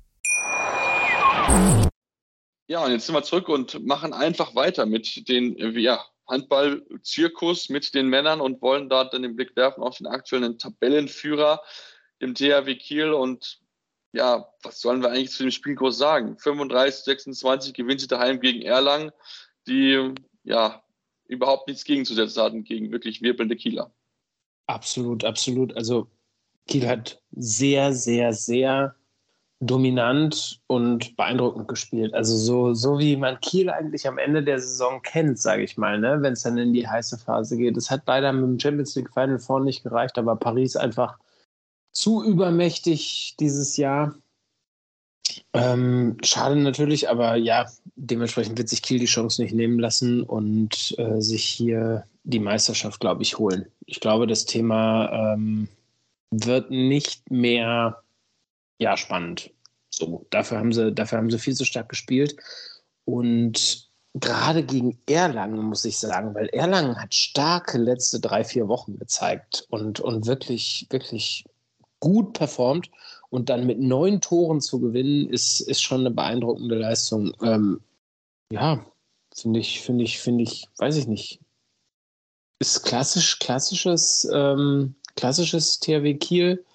[2.67, 7.93] Ja, und jetzt sind wir zurück und machen einfach weiter mit den ja, Handball-Zirkus mit
[7.93, 11.61] den Männern und wollen da dann den Blick werfen auf den aktuellen Tabellenführer,
[12.21, 13.13] dem THW Kiel.
[13.13, 13.59] Und
[14.11, 16.37] ja, was sollen wir eigentlich zu dem Spielkurs sagen?
[16.37, 19.11] 35, 26 gewinnt sie daheim gegen Erlangen,
[19.67, 20.81] die ja
[21.25, 23.93] überhaupt nichts gegenzusetzen hatten gegen wirklich wirbelnde Kieler.
[24.67, 25.75] Absolut, absolut.
[25.75, 26.07] Also
[26.67, 28.95] Kiel hat sehr, sehr, sehr
[29.59, 32.13] dominant und beeindruckend gespielt.
[32.13, 35.99] Also so, so wie man Kiel eigentlich am Ende der Saison kennt, sage ich mal,
[35.99, 36.17] ne?
[36.21, 37.75] wenn es dann in die heiße Phase geht.
[37.75, 41.17] Es hat leider mit dem Champions League Final Four nicht gereicht, aber Paris einfach
[41.99, 44.15] zu übermächtig dieses Jahr.
[45.51, 50.95] Ähm, schade natürlich, aber ja, dementsprechend wird sich Kiel die Chance nicht nehmen lassen und
[50.97, 53.65] äh, sich hier die Meisterschaft, glaube ich, holen.
[53.85, 55.67] Ich glaube, das Thema ähm,
[56.31, 58.01] wird nicht mehr
[58.79, 59.51] ja, spannend.
[59.89, 62.37] So, dafür haben sie, dafür haben sie viel zu stark gespielt.
[63.03, 68.97] Und gerade gegen Erlangen, muss ich sagen, weil Erlangen hat starke letzte drei, vier Wochen
[68.97, 71.43] gezeigt und, und wirklich, wirklich
[71.99, 72.89] gut performt.
[73.29, 77.33] Und dann mit neun Toren zu gewinnen, ist, ist schon eine beeindruckende Leistung.
[77.43, 77.79] Ähm,
[78.51, 78.83] ja,
[79.35, 81.39] finde ich, finde ich, finde ich, weiß ich nicht.
[82.59, 86.65] Ist klassisch, klassisches, ähm, klassisches THW Kiel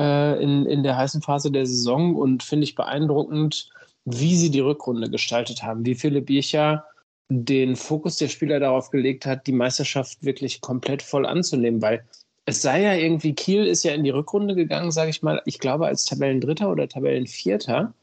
[0.00, 3.68] äh, in, in der heißen Phase der Saison und finde ich beeindruckend,
[4.04, 6.84] wie sie die Rückrunde gestaltet haben, wie Philipp Biecher
[7.28, 12.04] den Fokus der Spieler darauf gelegt hat, die Meisterschaft wirklich komplett voll anzunehmen, weil
[12.44, 15.58] es sei ja irgendwie, Kiel ist ja in die Rückrunde gegangen, sage ich mal, ich
[15.58, 17.94] glaube als Tabellendritter oder Tabellenvierter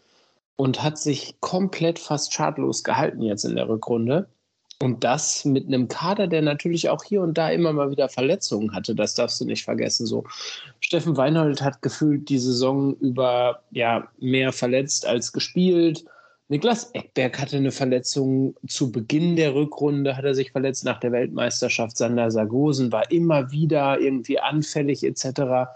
[0.55, 4.29] und hat sich komplett fast schadlos gehalten jetzt in der Rückrunde.
[4.81, 8.73] Und das mit einem Kader, der natürlich auch hier und da immer mal wieder Verletzungen
[8.73, 10.05] hatte, das darfst du nicht vergessen.
[10.05, 10.23] So,
[10.79, 16.05] Steffen Weinhold hat gefühlt die Saison über ja mehr verletzt als gespielt.
[16.49, 21.11] Niklas Eckberg hatte eine Verletzung zu Beginn der Rückrunde, hat er sich verletzt nach der
[21.11, 21.95] Weltmeisterschaft.
[21.95, 25.69] Sander Sargosen war immer wieder irgendwie anfällig etc.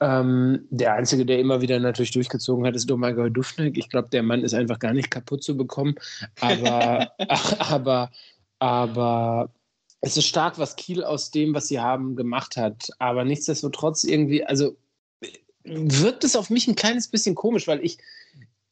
[0.00, 3.76] Ähm, der Einzige, der immer wieder natürlich durchgezogen hat, ist Domagoj Dufnek.
[3.76, 5.94] Ich glaube, der Mann ist einfach gar nicht kaputt zu bekommen.
[6.40, 7.12] Aber,
[7.58, 8.10] aber,
[8.60, 9.50] aber
[10.00, 12.88] es ist stark, was Kiel aus dem, was sie haben, gemacht hat.
[12.98, 14.74] Aber nichtsdestotrotz irgendwie, also
[15.64, 17.98] wirkt es auf mich ein kleines bisschen komisch, weil ich,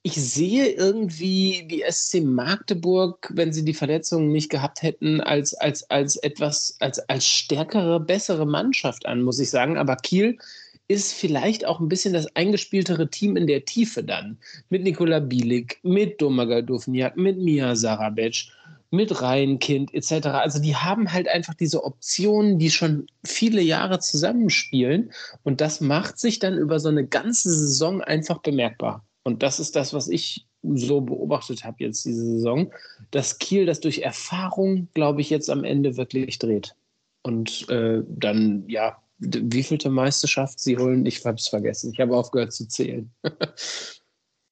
[0.06, 5.90] ich sehe irgendwie die SC Magdeburg, wenn sie die Verletzungen nicht gehabt hätten, als, als,
[5.90, 9.76] als etwas, als, als stärkere, bessere Mannschaft an, muss ich sagen.
[9.76, 10.38] Aber Kiel
[10.86, 14.38] ist vielleicht auch ein bisschen das eingespieltere Team in der Tiefe dann.
[14.68, 18.44] Mit Nikola Bielik, mit Domagal Dufniak, mit Mia Sarabec,
[18.92, 20.28] mit Rheinkind etc.
[20.28, 25.10] Also die haben halt einfach diese Optionen, die schon viele Jahre zusammenspielen.
[25.42, 29.02] Und das macht sich dann über so eine ganze Saison einfach bemerkbar.
[29.26, 32.72] Und das ist das, was ich so beobachtet habe jetzt diese Saison,
[33.10, 36.76] dass Kiel das durch Erfahrung, glaube ich, jetzt am Ende wirklich dreht.
[37.22, 41.90] Und äh, dann, ja, wievielte Meisterschaft sie holen, ich habe es vergessen.
[41.92, 43.10] Ich habe aufgehört zu zählen.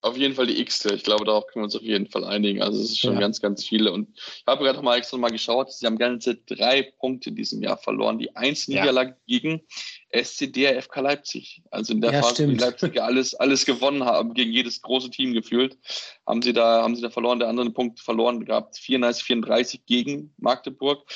[0.05, 0.85] auf jeden Fall die X.
[0.85, 2.61] Ich glaube, darauf können wir uns auf jeden Fall einigen.
[2.61, 3.21] Also es ist schon ja.
[3.21, 3.91] ganz, ganz viele.
[3.91, 7.37] Und ich habe gerade noch mal extra mal geschaut, sie haben ganze drei Punkte in
[7.37, 8.19] diesem Jahr verloren.
[8.19, 9.39] Die eins Niederlage ja.
[9.39, 9.63] gegen
[10.11, 11.63] SCD FK Leipzig.
[11.71, 12.53] Also in der ja, Phase, stimmt.
[12.53, 15.79] die Leipzig alles, alles gewonnen haben, gegen jedes große Team gefühlt,
[16.27, 17.39] haben sie da, haben sie da verloren.
[17.39, 21.11] Der andere Punkt verloren gehabt, 34, 34 gegen Magdeburg.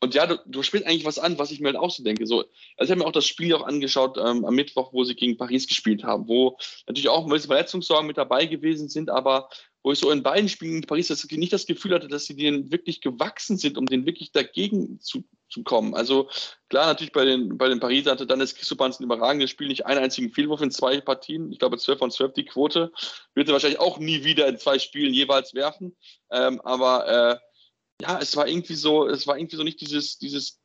[0.00, 2.26] Und ja, du, du spielst eigentlich was an, was ich mir halt auch so denke.
[2.26, 2.44] So,
[2.76, 5.36] also ich habe mir auch das Spiel auch angeschaut ähm, am Mittwoch, wo sie gegen
[5.36, 6.56] Paris gespielt haben, wo
[6.86, 9.48] natürlich auch ein bisschen Verletzungssorgen mit dabei gewesen sind, aber
[9.82, 12.36] wo ich so in beiden Spielen in Paris das, nicht das Gefühl hatte, dass sie
[12.36, 15.94] denen wirklich gewachsen sind, um denen wirklich dagegen zu, zu kommen.
[15.94, 16.28] Also
[16.68, 19.86] klar, natürlich bei den, bei den Pariser hatte dann das Christopans ein überragendes Spiel, nicht
[19.86, 21.50] einen einzigen Fehlwurf in zwei Partien.
[21.52, 22.92] Ich glaube, 12 von 12 die Quote.
[23.34, 25.96] Wird er wahrscheinlich auch nie wieder in zwei Spielen jeweils werfen.
[26.30, 27.47] Ähm, aber äh,
[28.00, 30.60] ja, es war irgendwie so, es war irgendwie so nicht dieses, dieses,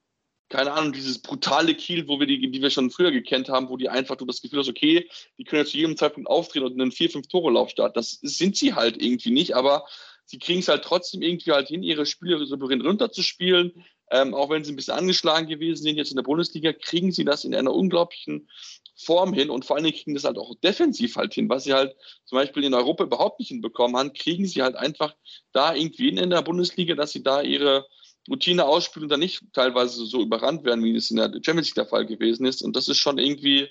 [0.50, 3.78] keine Ahnung, dieses brutale Kiel, wo wir die, die wir schon früher gekannt haben, wo
[3.78, 6.80] die einfach du das Gefühl hast, okay, die können jetzt zu jedem Zeitpunkt auftreten und
[6.80, 7.96] einen 4-5-Tore-Lauf starten.
[7.96, 9.86] Das sind sie halt irgendwie nicht, aber
[10.26, 13.84] sie kriegen es halt trotzdem irgendwie halt hin, ihre Spieler souverän runterzuspielen.
[14.12, 17.26] Ähm, auch wenn sie ein bisschen angeschlagen gewesen sind jetzt in der Bundesliga, kriegen sie
[17.26, 18.48] das in einer unglaublichen
[18.96, 21.74] Form hin und vor allen Dingen kriegen das halt auch defensiv halt hin, was sie
[21.74, 25.16] halt zum Beispiel in Europa überhaupt nicht hinbekommen haben, kriegen sie halt einfach
[25.52, 27.88] da irgendwie in der Bundesliga, dass sie da ihre
[28.30, 31.76] Routine ausspielen und dann nicht teilweise so überrannt werden, wie es in der Champions League
[31.76, 32.62] der Fall gewesen ist.
[32.62, 33.70] Und das ist schon irgendwie,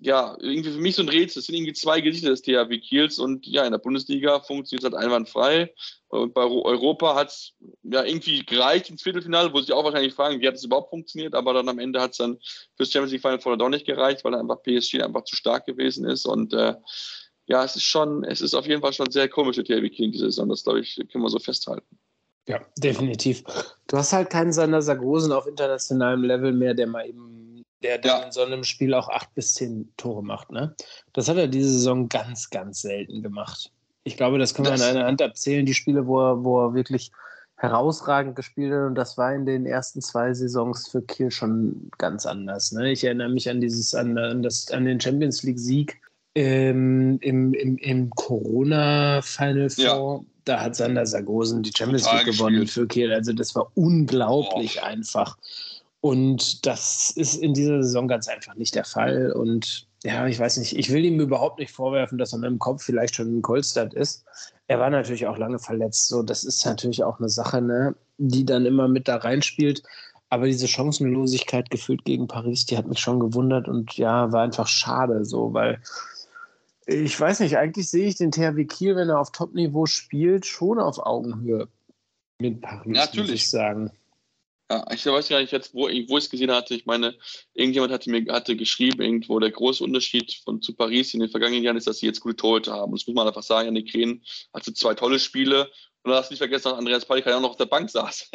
[0.00, 1.40] ja, irgendwie für mich so ein Rätsel.
[1.40, 4.92] Es sind irgendwie zwei Gesichter des THW Kiels und ja, in der Bundesliga funktioniert es
[4.92, 5.72] halt einwandfrei.
[6.08, 10.40] Und bei Europa hat es ja irgendwie gereicht ins Viertelfinale, wo sich auch wahrscheinlich fragen,
[10.40, 12.38] wie hat es überhaupt funktioniert, aber dann am Ende hat es dann
[12.76, 16.06] fürs Champions League Final Four doch nicht gereicht, weil einfach PSG einfach zu stark gewesen
[16.06, 16.74] ist und äh,
[17.46, 20.10] ja, es ist schon, es ist auf jeden Fall schon sehr komisch, der THW Kiel
[20.10, 21.98] diese Saison, das glaube ich, können wir so festhalten.
[22.46, 23.44] Ja, definitiv.
[23.88, 27.37] Du hast halt keinen Sander Sargosen auf internationalem Level mehr, der mal eben
[27.82, 28.26] der dann ja.
[28.26, 30.50] in so einem Spiel auch acht bis zehn Tore macht.
[30.50, 30.74] Ne?
[31.12, 33.70] Das hat er diese Saison ganz, ganz selten gemacht.
[34.04, 36.66] Ich glaube, das kann man das, an einer Hand abzählen, die Spiele, wo er, wo
[36.66, 37.10] er wirklich
[37.56, 38.86] herausragend gespielt hat.
[38.86, 42.72] Und das war in den ersten zwei Saisons für Kiel schon ganz anders.
[42.72, 42.90] Ne?
[42.90, 46.00] Ich erinnere mich an dieses, an, an, das, an den Champions League-Sieg
[46.34, 50.20] ähm, im, im, im Corona-Final Four, ja.
[50.44, 53.12] da hat Sander Sargosen die Champions League gewonnen für Kiel.
[53.12, 54.84] Also das war unglaublich oh.
[54.84, 55.36] einfach.
[56.00, 59.32] Und das ist in dieser Saison ganz einfach nicht der Fall.
[59.32, 62.60] Und ja, ich weiß nicht, ich will ihm überhaupt nicht vorwerfen, dass er mit dem
[62.60, 64.24] Kopf vielleicht schon in Kolstadt ist.
[64.68, 66.08] Er war natürlich auch lange verletzt.
[66.08, 69.82] So, das ist natürlich auch eine Sache, ne, die dann immer mit da reinspielt.
[70.30, 74.68] Aber diese Chancenlosigkeit gefühlt gegen Paris, die hat mich schon gewundert und ja, war einfach
[74.68, 75.80] schade, so, weil
[76.86, 80.78] ich weiß nicht, eigentlich sehe ich den THW Kiel, wenn er auf Top-Niveau spielt, schon
[80.78, 81.68] auf Augenhöhe
[82.38, 83.30] mit Paris, Natürlich.
[83.30, 83.90] muss ich sagen.
[84.70, 86.74] Ja, ich weiß gar nicht jetzt, wo, wo ich es gesehen hatte.
[86.74, 87.16] Ich meine,
[87.54, 91.64] irgendjemand hatte mir hatte geschrieben, irgendwo der große Unterschied von zu Paris in den vergangenen
[91.64, 92.92] Jahren ist, dass sie jetzt gute Torhüter haben.
[92.92, 93.66] Das muss man einfach sagen.
[93.66, 95.70] Janik Kren hatte zwei tolle Spiele.
[96.02, 98.30] Und du hast nicht vergessen, dass Andreas Palika ja auch noch auf der Bank saß.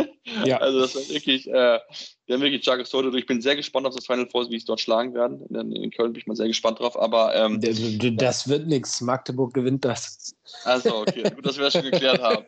[0.46, 0.58] Ja.
[0.62, 1.80] Also das war wirklich, äh,
[2.28, 3.16] die haben wirklich starkes Torhüter.
[3.18, 5.46] Ich bin sehr gespannt auf das Final Four, wie sie dort schlagen werden.
[5.50, 6.98] In, in, Köln bin ich mal sehr gespannt drauf.
[7.00, 9.02] Aber ähm, das wird nichts.
[9.02, 10.34] Magdeburg gewinnt das.
[10.64, 12.46] Also okay, gut, dass wir das schon geklärt haben.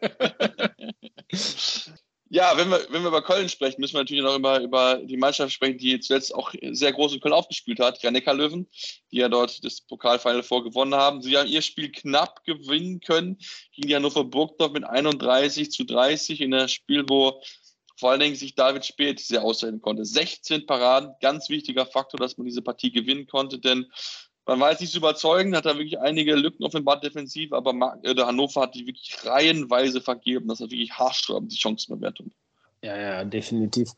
[2.36, 5.16] Ja, wenn wir, wenn wir über Köln sprechen, müssen wir natürlich noch über, über die
[5.16, 8.68] Mannschaft sprechen, die zuletzt auch sehr groß in Köln aufgespielt hat, die Neckar-Löwen,
[9.10, 11.22] die ja dort das Pokalfinale vorgewonnen haben.
[11.22, 13.38] Sie haben ihr Spiel knapp gewinnen können
[13.72, 17.42] gegen die Hannover Burgdorf mit 31 zu 30 in einem Spiel, wo
[17.98, 20.04] vor allen Dingen sich David Spät sehr aushalten konnte.
[20.04, 23.90] 16 Paraden, ganz wichtiger Faktor, dass man diese Partie gewinnen konnte, denn
[24.46, 28.28] man weiß nicht zu überzeugen, hat da wirklich einige Lücken offenbart defensiv, aber äh, der
[28.28, 30.48] Hannover hat die wirklich reihenweise vergeben.
[30.48, 32.32] Das ist wirklich haarsträubend, die Chancenbewertung.
[32.82, 33.92] Ja, ja, definitiv.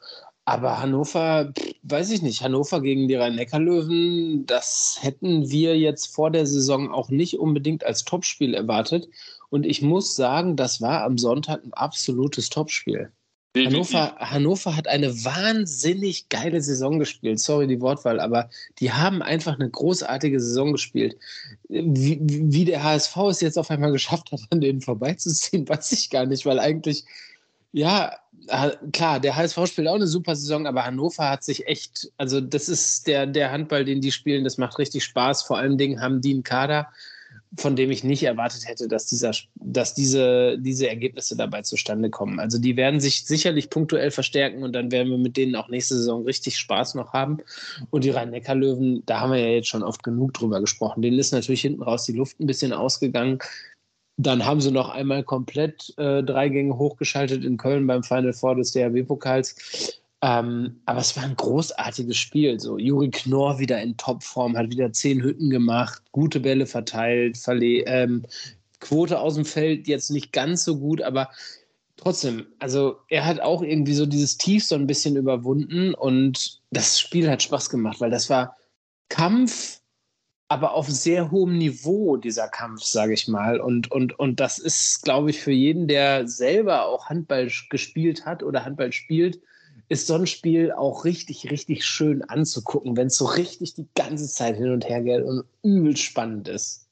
[0.45, 1.51] Aber Hannover,
[1.83, 7.09] weiß ich nicht, Hannover gegen die Rhein-Neckar-Löwen, das hätten wir jetzt vor der Saison auch
[7.09, 9.09] nicht unbedingt als Topspiel erwartet.
[9.49, 13.11] Und ich muss sagen, das war am Sonntag ein absolutes Topspiel.
[13.65, 17.39] Hannover, Hannover hat eine wahnsinnig geile Saison gespielt.
[17.39, 21.17] Sorry die Wortwahl, aber die haben einfach eine großartige Saison gespielt.
[21.69, 26.09] Wie, wie der HSV es jetzt auf einmal geschafft hat, an denen vorbeizuziehen, weiß ich
[26.09, 27.05] gar nicht, weil eigentlich,
[27.71, 28.17] ja,
[28.93, 32.69] klar, der HSV spielt auch eine super Saison, aber Hannover hat sich echt, also das
[32.69, 35.43] ist der, der Handball, den die spielen, das macht richtig Spaß.
[35.43, 36.87] Vor allen Dingen haben die einen Kader,
[37.55, 42.39] von dem ich nicht erwartet hätte, dass, dieser, dass diese, diese Ergebnisse dabei zustande kommen.
[42.39, 45.95] Also die werden sich sicherlich punktuell verstärken und dann werden wir mit denen auch nächste
[45.95, 47.37] Saison richtig Spaß noch haben.
[47.89, 51.01] Und die Rhein-Neckar-Löwen, da haben wir ja jetzt schon oft genug drüber gesprochen.
[51.01, 53.39] Denen ist natürlich hinten raus die Luft ein bisschen ausgegangen.
[54.17, 58.55] Dann haben sie noch einmal komplett äh, drei Gänge hochgeschaltet in Köln beim Final Four
[58.55, 60.01] des DRW-Pokals.
[60.21, 62.59] Ähm, aber es war ein großartiges Spiel.
[62.59, 67.85] So, Juri Knorr wieder in Topform, hat wieder zehn Hütten gemacht, gute Bälle verteilt, verle
[67.85, 68.25] ähm,
[68.79, 71.29] Quote aus dem Feld jetzt nicht ganz so gut, aber
[71.97, 76.99] trotzdem, also er hat auch irgendwie so dieses Tief so ein bisschen überwunden und das
[76.99, 78.55] Spiel hat Spaß gemacht, weil das war
[79.09, 79.81] Kampf,
[80.47, 83.59] aber auf sehr hohem Niveau, dieser Kampf, sage ich mal.
[83.59, 88.43] Und, und, und das ist, glaube ich, für jeden, der selber auch Handball gespielt hat
[88.43, 89.41] oder Handball spielt,
[89.89, 94.27] ist so ein Spiel auch richtig, richtig schön anzugucken, wenn es so richtig die ganze
[94.27, 96.87] Zeit hin und her geht und übel spannend ist.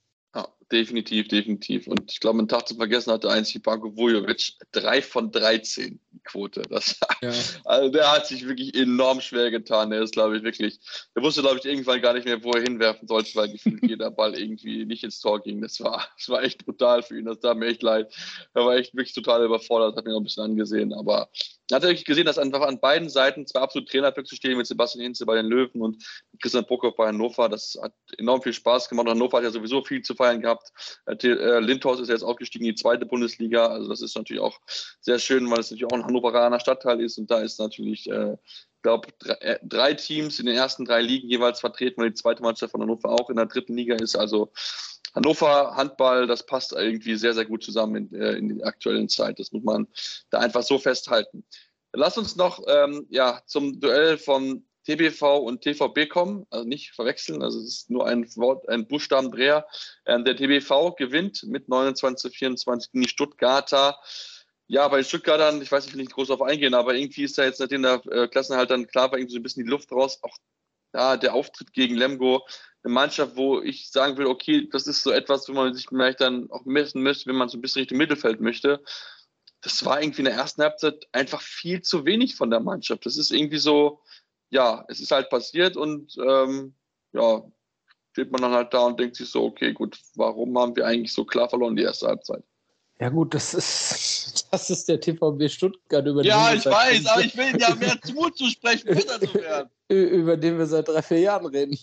[0.72, 1.86] Definitiv, definitiv.
[1.86, 6.64] Und ich glaube, einen Tag zu vergessen hatte einzig Banko Vujovic drei von 13 Quote.
[6.64, 7.32] Das, ja.
[7.66, 9.92] Also der hat sich wirklich enorm schwer getan.
[9.92, 10.80] Der ist, glaube ich, wirklich,
[11.16, 14.10] der wusste, glaube ich, irgendwann gar nicht mehr, wo er hinwerfen sollte, weil gefühlt jeder
[14.10, 15.62] Ball irgendwie nicht ins Tor ging.
[15.62, 17.26] Das war, das war echt brutal für ihn.
[17.26, 18.12] Das tat mir echt leid.
[18.56, 20.94] Er war echt wirklich total überfordert, hat mir noch ein bisschen angesehen.
[20.94, 21.30] Aber
[21.72, 25.04] er hat wirklich gesehen, dass einfach an beiden Seiten zwei absolute Trainerplätze stehen mit Sebastian
[25.04, 26.04] Hinze bei den Löwen und
[26.42, 27.50] Christian Prokop bei Hannover.
[27.50, 29.08] Das hat enorm viel Spaß gemacht.
[29.08, 30.72] Hannover hat ja sowieso viel zu feiern gehabt.
[31.08, 33.68] Äh, äh, Lindhaus ist jetzt aufgestiegen in die zweite Bundesliga.
[33.68, 34.60] Also das ist natürlich auch
[35.02, 37.18] sehr schön, weil es natürlich auch ein Hannoveraner Stadtteil ist.
[37.18, 41.02] Und da ist natürlich, äh, ich glaube, drei, äh, drei, Teams in den ersten drei
[41.02, 44.16] Ligen jeweils vertreten, weil die zweite Mannschaft von Hannover auch in der dritten Liga ist.
[44.16, 44.52] Also
[45.16, 49.40] Hannover Handball, das passt irgendwie sehr, sehr gut zusammen in, äh, in der aktuellen Zeit.
[49.40, 49.88] Das muss man
[50.30, 51.46] da einfach so festhalten.
[51.94, 57.42] Lass uns noch ähm, ja, zum Duell von TBV und TVB kommen, also nicht verwechseln,
[57.42, 59.66] also es ist nur ein Wort, ein Buchstabendreher.
[60.06, 63.98] Ähm, der TBV gewinnt mit 29 zu 24 gegen die Stuttgarter.
[64.68, 67.38] Ja, bei den Stuttgartern, ich weiß nicht, will nicht groß auf eingehen, aber irgendwie ist
[67.38, 69.92] da jetzt nachdem der äh, Klassenhalt dann klar war, irgendwie so ein bisschen die Luft
[69.92, 70.20] raus.
[70.22, 70.38] Auch
[70.96, 72.46] ja, der Auftritt gegen Lemgo,
[72.84, 76.22] eine Mannschaft, wo ich sagen will, okay, das ist so etwas, wo man sich vielleicht
[76.22, 78.84] dann auch messen müsste, wenn man so ein bisschen Richtung Mittelfeld möchte.
[79.62, 83.06] Das war irgendwie in der ersten Halbzeit einfach viel zu wenig von der Mannschaft.
[83.06, 84.02] Das ist irgendwie so,
[84.50, 86.76] ja, es ist halt passiert und ähm,
[87.14, 87.44] ja,
[88.12, 91.14] steht man dann halt da und denkt sich so, okay, gut, warum haben wir eigentlich
[91.14, 92.44] so klar verloren die erste Halbzeit?
[93.00, 97.22] Ja gut, das ist, das ist der TVB Stuttgart, über ja, den ich weiß, aber
[97.22, 99.70] ich will ja mehr Mut besser zu werden.
[99.88, 101.78] Über den wir seit drei, vier Jahren reden.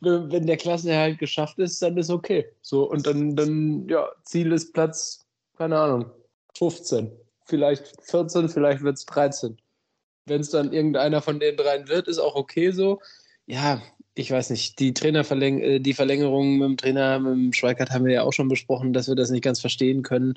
[0.00, 2.48] Wenn der Klassenerhalt geschafft ist, dann ist okay.
[2.62, 5.26] So, und dann, dann, ja, Ziel ist Platz,
[5.58, 6.12] keine Ahnung,
[6.56, 7.10] 15.
[7.46, 9.58] Vielleicht 14, vielleicht wird es 13.
[10.26, 13.00] Wenn es dann irgendeiner von den dreien wird, ist auch okay so.
[13.46, 13.82] Ja,
[14.14, 18.04] ich weiß nicht, die Trainerverläng äh, die Verlängerung mit dem Trainer, mit dem Schweikart haben
[18.04, 20.34] wir ja auch schon besprochen, dass wir das nicht ganz verstehen können,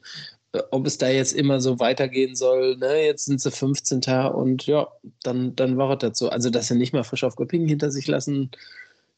[0.53, 2.77] äh, ob es da jetzt immer so weitergehen soll.
[2.77, 3.05] Ne?
[3.05, 4.01] Jetzt sind sie 15.
[4.33, 4.87] und ja,
[5.23, 6.29] dann, dann war es dazu.
[6.29, 8.49] Also, dass sie nicht mal frisch auf Göppingen hinter sich lassen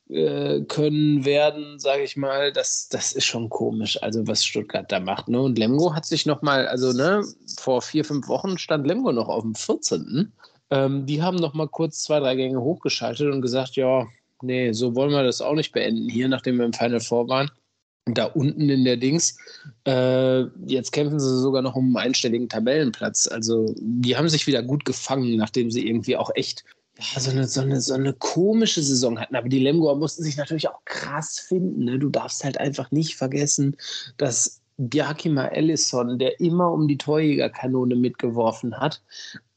[0.10, 5.00] äh, können werden, sage ich mal, das, das ist schon komisch, also was Stuttgart da
[5.00, 5.30] macht.
[5.30, 5.40] Ne?
[5.42, 7.24] Und Lemgo hat sich nochmal, also ne,
[7.58, 10.34] vor vier, fünf Wochen stand Lemgo noch auf dem 14.
[10.72, 14.08] Ähm, die haben nochmal kurz zwei, drei Gänge hochgeschaltet und gesagt, ja,
[14.42, 17.52] nee, so wollen wir das auch nicht beenden hier, nachdem wir im Final Four waren.
[18.06, 19.38] Da unten in der Dings.
[19.86, 23.28] Äh, jetzt kämpfen sie sogar noch um einen einstelligen Tabellenplatz.
[23.28, 26.64] Also, die haben sich wieder gut gefangen, nachdem sie irgendwie auch echt
[26.98, 29.36] ja, so, eine, so, eine, so eine komische Saison hatten.
[29.36, 31.86] Aber die Lemgoer mussten sich natürlich auch krass finden.
[31.86, 32.00] Ne?
[32.00, 33.78] Du darfst halt einfach nicht vergessen,
[34.18, 39.02] dass Bjarkima Ellison, der immer um die Torjägerkanone mitgeworfen hat.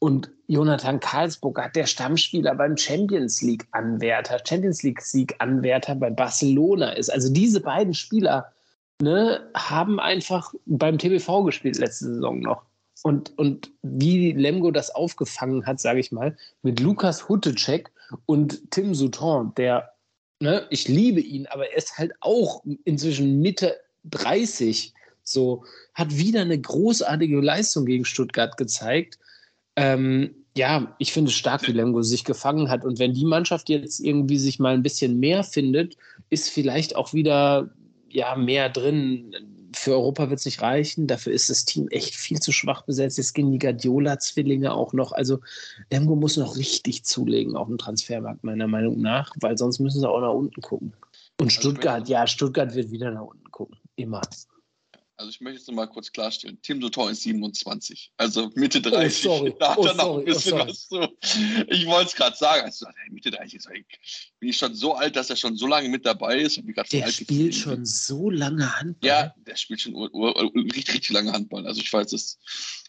[0.02, 7.08] Und Jonathan Karlsburger, der Stammspieler beim Champions League-Anwärter, Champions League-Sieg-Anwärter bei Barcelona ist.
[7.08, 8.50] Also diese beiden Spieler
[9.00, 12.64] ne, haben einfach beim TBV gespielt letzte Saison noch.
[13.04, 17.92] Und, und wie Lemgo das aufgefangen hat, sage ich mal, mit Lukas Huttecek
[18.26, 19.92] und Tim Souton, der,
[20.40, 26.40] ne, ich liebe ihn, aber er ist halt auch inzwischen Mitte 30 so, hat wieder
[26.40, 29.20] eine großartige Leistung gegen Stuttgart gezeigt.
[29.76, 32.84] Ähm, ja, ich finde es stark, wie Lemgo sich gefangen hat.
[32.84, 35.96] Und wenn die Mannschaft jetzt irgendwie sich mal ein bisschen mehr findet,
[36.28, 37.70] ist vielleicht auch wieder
[38.10, 39.34] ja, mehr drin.
[39.74, 41.06] Für Europa wird es nicht reichen.
[41.06, 43.16] Dafür ist das Team echt viel zu schwach besetzt.
[43.16, 45.12] Jetzt gehen die Guardiola-Zwillinge auch noch.
[45.12, 45.38] Also
[45.90, 50.08] Lemgo muss noch richtig zulegen auf dem Transfermarkt, meiner Meinung nach, weil sonst müssen sie
[50.08, 50.92] auch nach unten gucken.
[51.40, 53.78] Und also Stuttgart, ja, Stuttgart wird wieder nach unten gucken.
[53.96, 54.20] Immer.
[55.22, 56.58] Also ich möchte es nochmal kurz klarstellen.
[56.62, 59.28] Tim Sotor ist 27, also Mitte 30.
[59.28, 59.54] Oh, sorry.
[59.60, 60.22] Da hat oh, er noch sorry.
[60.22, 61.08] ein bisschen oh, was zu.
[61.68, 62.64] Ich wollte es gerade sagen.
[62.64, 66.04] Also, Mitte 30 ist bin ich schon so alt, dass er schon so lange mit
[66.04, 66.60] dabei ist.
[66.92, 69.08] der spielt schon so lange Handball.
[69.08, 71.68] Ja, der spielt schon richtig, richtig lange Handball.
[71.68, 72.40] Also ich weiß, das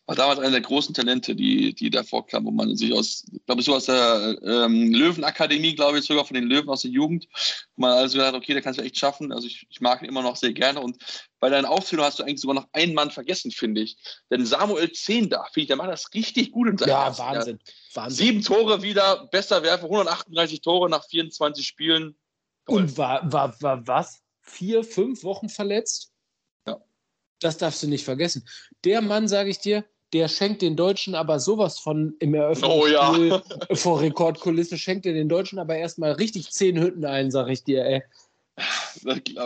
[0.05, 3.61] war damals einer der großen Talente, die, die davor kamen, wo man sich aus, glaube
[3.61, 7.25] ich, so aus der ähm, Löwenakademie, glaube ich, sogar von den Löwen aus der Jugend,
[7.75, 9.31] wo man also gesagt hat, okay, der kann es echt schaffen.
[9.31, 10.81] Also ich, ich mag ihn immer noch sehr gerne.
[10.81, 10.97] Und
[11.39, 13.97] bei deinen Aufzählungen hast du eigentlich sogar noch einen Mann vergessen, finde ich.
[14.29, 17.59] Denn Samuel Zehnder, finde ich, der macht das richtig gut in seinem Ja, Wahnsinn.
[17.93, 18.25] Wahnsinn.
[18.25, 22.17] Sieben Tore wieder, besser Werfer, 138 Tore nach 24 Spielen.
[22.65, 22.81] Toll.
[22.81, 24.19] Und war, war, war was?
[24.41, 26.11] Vier, fünf Wochen verletzt?
[26.67, 26.81] Ja.
[27.39, 28.45] Das darfst du nicht vergessen.
[28.83, 32.87] Der Mann, sage ich dir, der schenkt den Deutschen aber sowas von im Eröffnungsspiel oh,
[32.87, 33.41] ja.
[33.75, 37.83] vor Rekordkulisse, schenkt er den Deutschen aber erstmal richtig zehn Hütten ein, sag ich dir,
[37.85, 38.03] ey.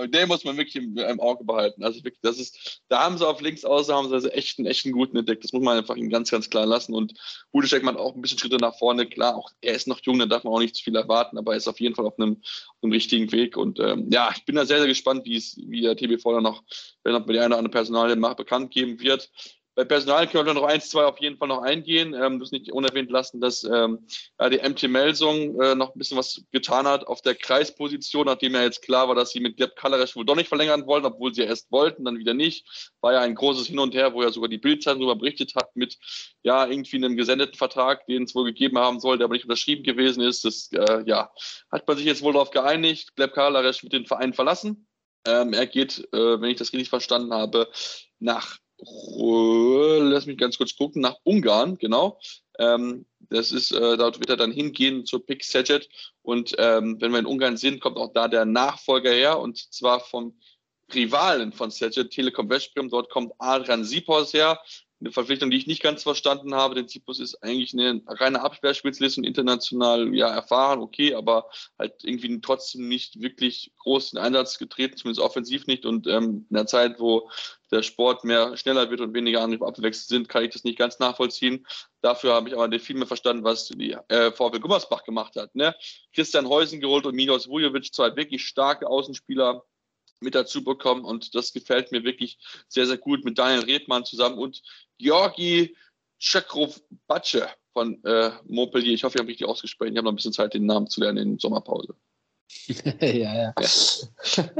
[0.08, 1.82] Den muss man wirklich im, im, Auge behalten.
[1.84, 4.68] Also wirklich, das ist, da haben sie auf links außen haben sie also echt einen,
[4.68, 5.46] echt einen guten entdeckt.
[5.46, 6.94] Das muss man einfach ihm ganz, ganz klar lassen.
[6.94, 7.14] Und
[7.54, 9.08] Hudecek macht auch ein bisschen Schritte nach vorne.
[9.08, 11.54] Klar, auch er ist noch jung, da darf man auch nicht zu viel erwarten, aber
[11.54, 13.56] er ist auf jeden Fall auf einem, auf einem richtigen Weg.
[13.56, 16.44] Und ähm, ja, ich bin da sehr, sehr gespannt, wie es, wie der TBV dann
[16.44, 16.64] noch,
[17.04, 19.32] wenn er bei der eine oder andere Personalie bekannt geben wird.
[19.78, 22.16] Bei Personal können wir noch eins, zwei auf jeden Fall noch eingehen.
[22.16, 24.08] Ähm, muss nicht unerwähnt lassen, dass ähm,
[24.40, 28.56] ja, die MT Melsung äh, noch ein bisschen was getan hat auf der Kreisposition, nachdem
[28.56, 31.32] ja jetzt klar war, dass sie mit Gerd Kalaresch wohl doch nicht verlängern wollen, obwohl
[31.32, 32.92] sie erst wollten, dann wieder nicht.
[33.02, 35.76] War ja ein großes Hin und Her, wo ja sogar die Bildzeitung darüber berichtet hat,
[35.76, 35.96] mit
[36.42, 39.84] ja irgendwie einem gesendeten Vertrag, den es wohl gegeben haben soll, der aber nicht unterschrieben
[39.84, 40.44] gewesen ist.
[40.44, 41.32] Das äh, ja,
[41.72, 43.16] hat man sich jetzt wohl darauf geeinigt.
[43.16, 44.88] Gleb Kalaresch wird den Verein verlassen.
[45.28, 47.70] Ähm, er geht, äh, wenn ich das richtig verstanden habe,
[48.18, 52.20] nach lass mich ganz kurz gucken, nach Ungarn, genau.
[52.60, 55.90] Ähm, das ist, äh, dort wird er dann hingehen zur Pick Saget.
[56.22, 60.00] Und ähm, wenn wir in Ungarn sind, kommt auch da der Nachfolger her und zwar
[60.00, 60.40] vom
[60.94, 62.90] Rivalen von Saget, Telekom Westbrem.
[62.90, 64.60] Dort kommt Adrian Sipos her
[65.00, 66.76] eine Verpflichtung, die ich nicht ganz verstanden habe.
[66.76, 72.40] Denn Zipus ist eigentlich eine reine Absperrspezialist und international ja erfahren, okay, aber halt irgendwie
[72.42, 75.86] trotzdem nicht wirklich großen Einsatz getreten, zumindest offensiv nicht.
[75.86, 77.30] Und ähm, in der Zeit, wo
[77.72, 81.00] der Sport mehr schneller wird und weniger Angriffe abwechselt sind, kann ich das nicht ganz
[81.00, 81.68] nachvollziehen.
[82.02, 85.54] Dafür habe ich aber viel mehr verstanden, was die äh, VfL Gummersbach gemacht hat.
[85.56, 85.76] Ne?
[86.14, 89.64] Christian Heusen geholt und Milos Vujovic, zwei wirklich starke Außenspieler,
[90.20, 94.38] mit dazu bekommen und das gefällt mir wirklich sehr, sehr gut mit Daniel Redmann zusammen
[94.38, 94.62] und
[94.98, 95.76] Georgi
[96.20, 98.94] Czekrow-Batsche von äh, Montpellier.
[98.94, 99.92] Ich hoffe, ich habe richtig ausgesprochen.
[99.92, 101.94] Ich habe noch ein bisschen Zeit, den Namen zu lernen in Sommerpause.
[103.02, 103.54] ja, ja.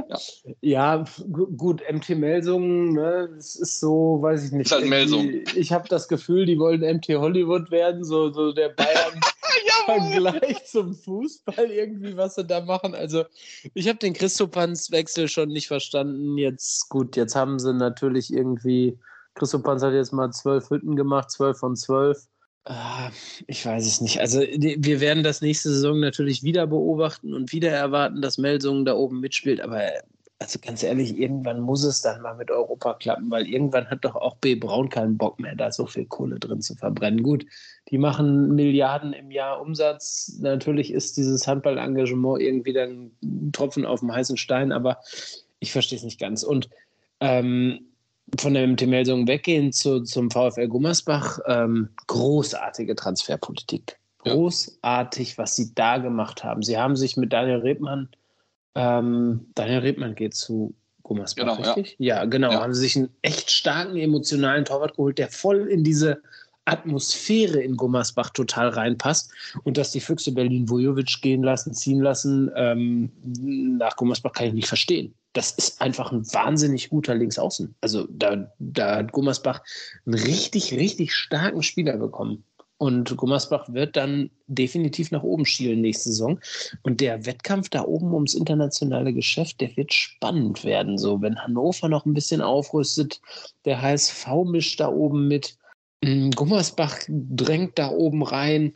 [0.10, 0.20] Ja,
[0.62, 4.68] ja gut, MT Melsungen, ne, das ist so, weiß ich nicht.
[4.68, 5.42] Ist halt Melsung.
[5.56, 9.20] Ich habe das Gefühl, die wollen MT Hollywood werden, so, so der Bayern.
[9.86, 12.96] Vergleich zum Fußball irgendwie, was sie da machen.
[12.96, 13.26] Also,
[13.74, 16.38] ich habe den Christopanz-Wechsel schon nicht verstanden.
[16.38, 18.98] Jetzt, gut, jetzt haben sie natürlich irgendwie,
[19.36, 22.28] Christopanz hat jetzt mal zwölf Hütten gemacht, zwölf von zwölf.
[22.66, 23.12] Ah,
[23.48, 24.20] ich weiß es nicht.
[24.20, 28.94] Also wir werden das nächste Saison natürlich wieder beobachten und wieder erwarten, dass Melsungen da
[28.94, 29.62] oben mitspielt.
[29.62, 29.82] Aber
[30.40, 34.16] also ganz ehrlich, irgendwann muss es dann mal mit Europa klappen, weil irgendwann hat doch
[34.16, 34.56] auch B.
[34.56, 37.24] Braun keinen Bock mehr, da so viel Kohle drin zu verbrennen.
[37.24, 37.46] Gut,
[37.90, 40.38] die machen Milliarden im Jahr Umsatz.
[40.40, 45.00] Natürlich ist dieses Handballengagement irgendwie dann ein Tropfen auf dem heißen Stein, aber
[45.60, 46.44] ich verstehe es nicht ganz.
[46.44, 46.70] Und
[47.20, 47.88] ähm,
[48.38, 53.98] von der MT-Meldung weggehen zu, zum VfL Gummersbach, ähm, großartige Transferpolitik.
[54.20, 56.62] Großartig, was sie da gemacht haben.
[56.62, 58.10] Sie haben sich mit Daniel Rebmann,
[58.78, 60.74] ähm, Daniel Rebmann geht zu
[61.04, 61.96] Gummersbach, genau, richtig?
[62.00, 62.52] Ja, ja genau.
[62.52, 62.62] Ja.
[62.62, 66.22] Haben sie sich einen echt starken emotionalen Torwart geholt, der voll in diese
[66.66, 69.32] Atmosphäre in Gummersbach total reinpasst
[69.64, 73.12] und dass die Füchse Berlin Vujovic gehen lassen, ziehen lassen, ähm,
[73.78, 77.76] nach Gummersbach kann ich nicht verstehen das ist einfach ein wahnsinnig guter Linksaußen.
[77.80, 79.62] Also da, da hat Gummersbach
[80.06, 82.44] einen richtig, richtig starken Spieler bekommen.
[82.80, 86.40] Und Gummersbach wird dann definitiv nach oben schielen nächste Saison.
[86.84, 90.98] Und der Wettkampf da oben ums internationale Geschäft, der wird spannend werden.
[90.98, 93.20] So, wenn Hannover noch ein bisschen aufrüstet,
[93.66, 95.58] der HSV mischt da oben mit,
[96.04, 98.74] hm, Gummersbach drängt da oben rein.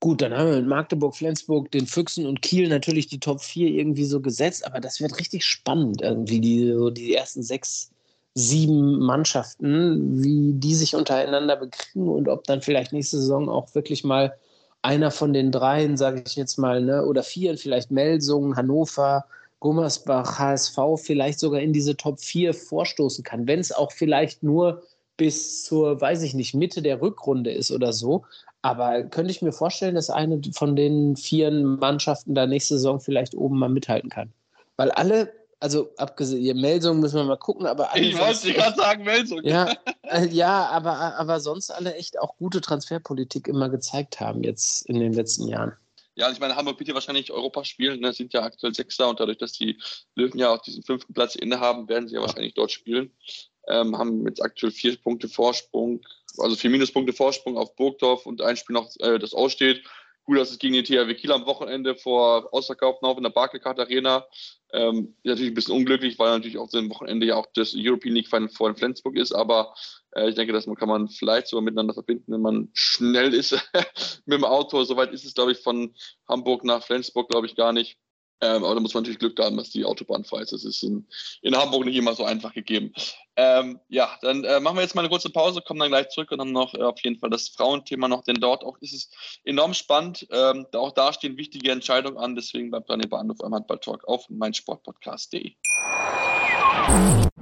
[0.00, 3.68] Gut, dann haben wir mit Magdeburg, Flensburg, den Füchsen und Kiel natürlich die Top 4
[3.68, 7.92] irgendwie so gesetzt, aber das wird richtig spannend, irgendwie die, so die ersten sechs,
[8.34, 14.04] sieben Mannschaften, wie die sich untereinander bekriegen und ob dann vielleicht nächste Saison auch wirklich
[14.04, 14.34] mal
[14.80, 19.26] einer von den dreien, sage ich jetzt mal, ne, oder vier, vielleicht Melsungen, Hannover,
[19.60, 24.82] Gummersbach, HSV, vielleicht sogar in diese Top 4 vorstoßen kann, wenn es auch vielleicht nur
[25.16, 28.24] bis zur, weiß ich nicht, Mitte der Rückrunde ist oder so.
[28.62, 33.34] Aber könnte ich mir vorstellen, dass eine von den vier Mannschaften da nächste Saison vielleicht
[33.34, 34.32] oben mal mithalten kann.
[34.76, 35.32] Weil alle,
[35.62, 38.02] also abgesehen, Melsung müssen wir mal gucken, aber alle.
[38.02, 39.40] Ich wollte gerade sagen, Melsung.
[39.44, 44.86] Ja, äh, ja aber, aber sonst alle echt auch gute Transferpolitik immer gezeigt haben jetzt
[44.86, 45.72] in den letzten Jahren.
[46.14, 49.18] Ja, ich meine, Hamburg wird ja wahrscheinlich Europa spielen, ne, sind ja aktuell Sechster und
[49.18, 49.78] dadurch, dass die
[50.14, 53.10] Löwen ja auch diesen fünften Platz innehaben, werden sie ja wahrscheinlich dort spielen.
[53.68, 56.02] Ähm, haben jetzt aktuell vier Punkte Vorsprung
[56.38, 59.82] also vier Minuspunkte Vorsprung auf Burgdorf und ein Spiel noch, äh, das aussteht.
[60.24, 63.80] Gut, dass es gegen den THW Kiel am Wochenende vor ausverkauften auf in der Barclaycard
[63.80, 64.24] Arena.
[64.72, 68.28] Ähm, natürlich ein bisschen unglücklich, weil natürlich auch am Wochenende ja auch das European League
[68.28, 69.74] Final vor in Flensburg ist, aber
[70.12, 73.52] äh, ich denke, das kann man vielleicht sogar miteinander verbinden, wenn man schnell ist
[74.24, 74.82] mit dem Auto.
[74.84, 75.94] Soweit ist es, glaube ich, von
[76.28, 77.98] Hamburg nach Flensburg, glaube ich, gar nicht.
[78.42, 80.52] Ähm, aber da muss man natürlich Glück haben, dass die Autobahn frei ist.
[80.52, 81.06] Das ist in,
[81.42, 82.92] in Hamburg nicht immer so einfach gegeben.
[83.36, 86.32] Ähm, ja, dann äh, machen wir jetzt mal eine kurze Pause, kommen dann gleich zurück
[86.32, 89.10] und haben noch äh, auf jeden Fall das Frauenthema noch, denn dort auch ist es
[89.44, 90.26] enorm spannend.
[90.30, 94.28] Ähm, auch da stehen wichtige Entscheidungen an, deswegen bleibt dran, ihr Bahnhof am Handball-Talk auf
[94.28, 95.52] meinsportpodcast.de.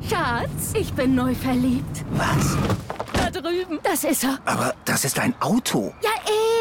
[0.09, 2.05] Schatz, ich bin neu verliebt.
[2.13, 3.20] Was?
[3.33, 3.79] Da drüben.
[3.83, 4.41] Das ist er.
[4.45, 5.95] Aber das ist ein Auto.
[6.03, 6.11] Ja,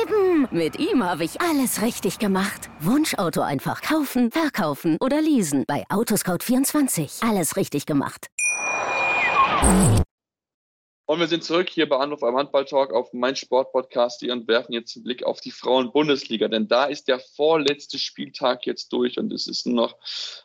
[0.04, 0.48] eben.
[0.52, 2.70] Mit ihm habe ich alles richtig gemacht.
[2.80, 5.64] Wunschauto einfach kaufen, verkaufen oder leasen.
[5.68, 7.28] Bei Autoscout24.
[7.28, 8.28] Alles richtig gemacht.
[11.10, 14.96] Und wir sind zurück hier bei Anruf am Handball-Talk auf mein Sportpodcast und werfen jetzt
[14.96, 19.48] einen Blick auf die Frauen-Bundesliga, denn da ist der vorletzte Spieltag jetzt durch und es
[19.48, 19.98] ist nur noch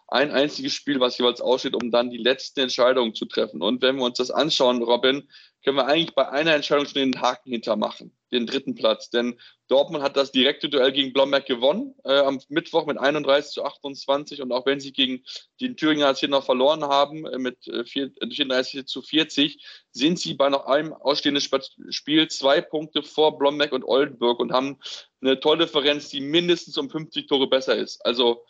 [0.08, 3.60] ein einziges Spiel, was jeweils aussteht, um dann die letzte Entscheidung zu treffen.
[3.60, 5.28] Und wenn wir uns das anschauen, Robin,
[5.64, 9.08] können wir eigentlich bei einer Entscheidung schon den Haken hintermachen, den dritten Platz.
[9.08, 13.64] Denn Dortmund hat das direkte Duell gegen Blomberg gewonnen, äh, am Mittwoch mit 31 zu
[13.64, 14.42] 28.
[14.42, 15.24] Und auch wenn sie gegen
[15.60, 20.34] den Thüringer hier noch verloren haben, äh, mit äh, 34 äh, zu 40, sind sie
[20.34, 21.42] bei noch einem ausstehenden
[21.88, 24.78] Spiel zwei Punkte vor Blomberg und Oldenburg und haben
[25.22, 28.04] eine Tordifferenz, die mindestens um 50 Tore besser ist.
[28.04, 28.44] Also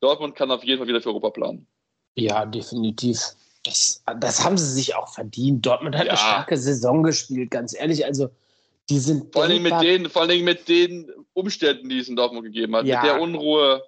[0.00, 1.66] Dortmund kann auf jeden Fall wieder für Europa planen.
[2.14, 3.20] Ja, definitiv.
[3.64, 5.66] Das, das haben sie sich auch verdient.
[5.66, 6.12] Dortmund hat ja.
[6.12, 8.04] eine starke Saison gespielt, ganz ehrlich.
[8.04, 8.30] Also,
[8.88, 9.32] die sind.
[9.32, 12.86] Vor allem, mit den, vor allem mit den Umständen, die es in Dortmund gegeben hat,
[12.86, 13.02] ja.
[13.02, 13.82] mit der Unruhe.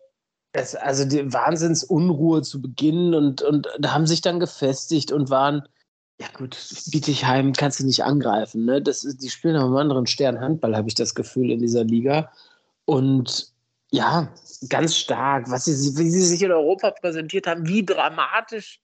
[0.53, 5.63] Das, also die Wahnsinnsunruhe zu Beginn und, und da haben sich dann gefestigt und waren,
[6.21, 6.59] ja gut,
[6.91, 8.65] Bietigheim kannst du nicht angreifen.
[8.65, 8.83] Ne?
[8.83, 11.85] Das ist, die spielen auf einem anderen Stern Handball, habe ich das Gefühl, in dieser
[11.85, 12.33] Liga.
[12.85, 13.53] Und
[13.91, 14.29] ja,
[14.69, 18.81] ganz stark, was sie, wie sie sich in Europa präsentiert haben, wie dramatisch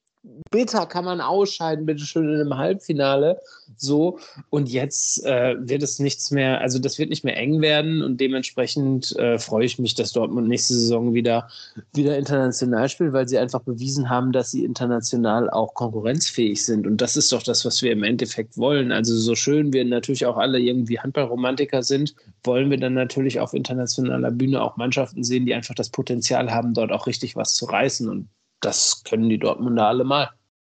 [0.50, 3.40] bitter kann man ausscheiden, bitte schön in einem Halbfinale.
[3.76, 4.18] So,
[4.50, 8.20] und jetzt äh, wird es nichts mehr, also das wird nicht mehr eng werden und
[8.20, 11.48] dementsprechend äh, freue ich mich, dass Dortmund nächste Saison wieder,
[11.92, 16.86] wieder international spielt, weil sie einfach bewiesen haben, dass sie international auch konkurrenzfähig sind.
[16.86, 18.92] Und das ist doch das, was wir im Endeffekt wollen.
[18.92, 22.14] Also so schön wir natürlich auch alle irgendwie Handballromantiker sind,
[22.44, 26.74] wollen wir dann natürlich auf internationaler Bühne auch Mannschaften sehen, die einfach das Potenzial haben,
[26.74, 28.08] dort auch richtig was zu reißen.
[28.08, 28.28] Und
[28.60, 30.30] das können die Dortmunder alle mal.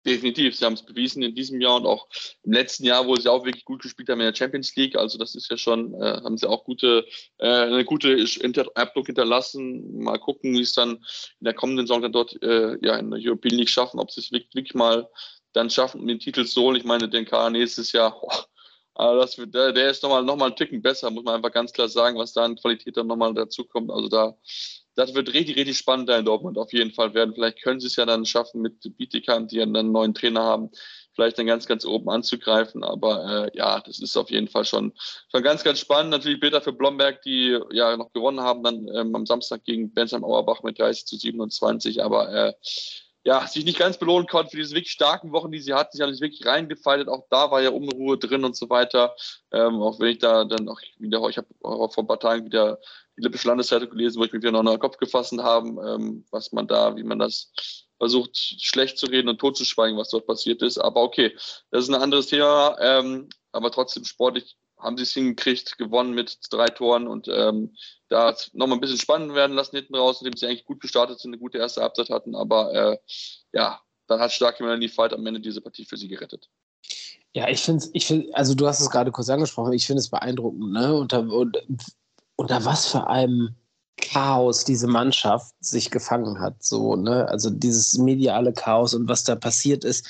[0.06, 2.08] Definitiv, sie haben es bewiesen in diesem Jahr und auch
[2.44, 4.96] im letzten Jahr, wo sie auch wirklich gut gespielt haben in der Champions League.
[4.96, 7.04] Also das ist ja schon, äh, haben sie auch gute,
[7.38, 8.24] äh, eine gute
[8.74, 9.98] Eindruck hinterlassen.
[9.98, 13.20] Mal gucken, wie es dann in der kommenden Saison dann dort äh, ja, in der
[13.22, 15.08] European League schaffen, ob sie es wirklich, wirklich mal
[15.52, 16.76] dann schaffen, den Titel zu holen.
[16.76, 18.30] Ich meine, den K nächstes Jahr, oh,
[18.94, 21.72] also das, der, der ist nochmal noch mal einen Ticken besser, muss man einfach ganz
[21.72, 23.90] klar sagen, was da an Qualität dann nochmal dazu kommt.
[23.90, 24.36] Also da
[24.98, 27.32] das wird richtig, richtig spannend da in Dortmund auf jeden Fall werden.
[27.32, 30.42] Vielleicht können sie es ja dann schaffen mit Bietigheim, die ja dann einen neuen Trainer
[30.42, 30.70] haben,
[31.14, 32.82] vielleicht dann ganz, ganz oben anzugreifen.
[32.82, 34.92] Aber äh, ja, das ist auf jeden Fall schon,
[35.30, 36.10] schon ganz, ganz spannend.
[36.10, 40.24] Natürlich Bilder für Blomberg, die ja noch gewonnen haben, dann ähm, am Samstag gegen Bensheim
[40.24, 42.02] Auerbach mit 30 zu 27.
[42.02, 42.52] Aber äh,
[43.24, 45.96] ja, sich nicht ganz belohnen konnten für diese wirklich starken Wochen, die sie hatten.
[45.96, 47.08] Sie haben sich wirklich reingefeitet.
[47.08, 49.14] Auch da war ja Unruhe drin und so weiter.
[49.52, 52.78] Ähm, auch wenn ich da dann auch wieder, ich habe vor ein paar Tagen wieder
[53.16, 56.52] die Lippische Landeszeitung gelesen, wo ich mir wieder noch einen Kopf gefasst habe, ähm, was
[56.52, 57.52] man da, wie man das
[57.98, 60.78] versucht, schlecht zu reden und totzuschweigen, was dort passiert ist.
[60.78, 61.36] Aber okay,
[61.70, 62.76] das ist ein anderes Thema.
[62.80, 67.74] Ähm, aber trotzdem sportlich haben sie es hingekriegt, gewonnen mit drei Toren und ähm,
[68.08, 71.32] da nochmal ein bisschen spannend werden lassen hinten raus, indem sie eigentlich gut gestartet sind,
[71.32, 72.34] eine gute erste Halbzeit hatten.
[72.34, 72.98] Aber äh,
[73.52, 76.48] ja, dann hat Starke Melanie Fight am Ende diese Partie für sie gerettet.
[77.34, 80.08] Ja, ich finde ich find, also du hast es gerade kurz angesprochen, ich finde es
[80.08, 80.94] beeindruckend, ne?
[80.94, 81.28] Unter,
[82.36, 83.54] unter was für einem
[84.00, 86.62] Chaos diese Mannschaft sich gefangen hat.
[86.62, 87.28] So, ne?
[87.28, 90.08] Also dieses mediale Chaos und was da passiert ist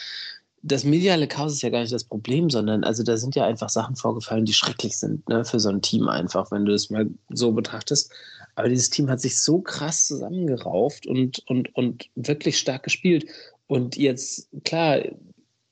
[0.63, 3.69] das mediale Chaos ist ja gar nicht das Problem, sondern also da sind ja einfach
[3.69, 7.07] Sachen vorgefallen, die schrecklich sind, ne, für so ein Team einfach, wenn du es mal
[7.31, 8.13] so betrachtest.
[8.57, 13.27] Aber dieses Team hat sich so krass zusammengerauft und, und, und wirklich stark gespielt.
[13.69, 15.03] Und jetzt, klar,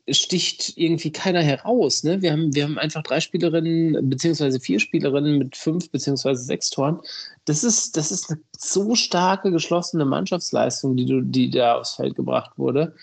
[0.08, 2.04] sticht irgendwie keiner heraus.
[2.04, 2.22] Ne?
[2.22, 7.00] Wir, haben, wir haben einfach drei Spielerinnen, beziehungsweise vier Spielerinnen mit fünf beziehungsweise sechs Toren.
[7.44, 12.14] Das ist, das ist eine so starke, geschlossene Mannschaftsleistung, die, du, die da aufs Feld
[12.14, 12.94] gebracht wurde.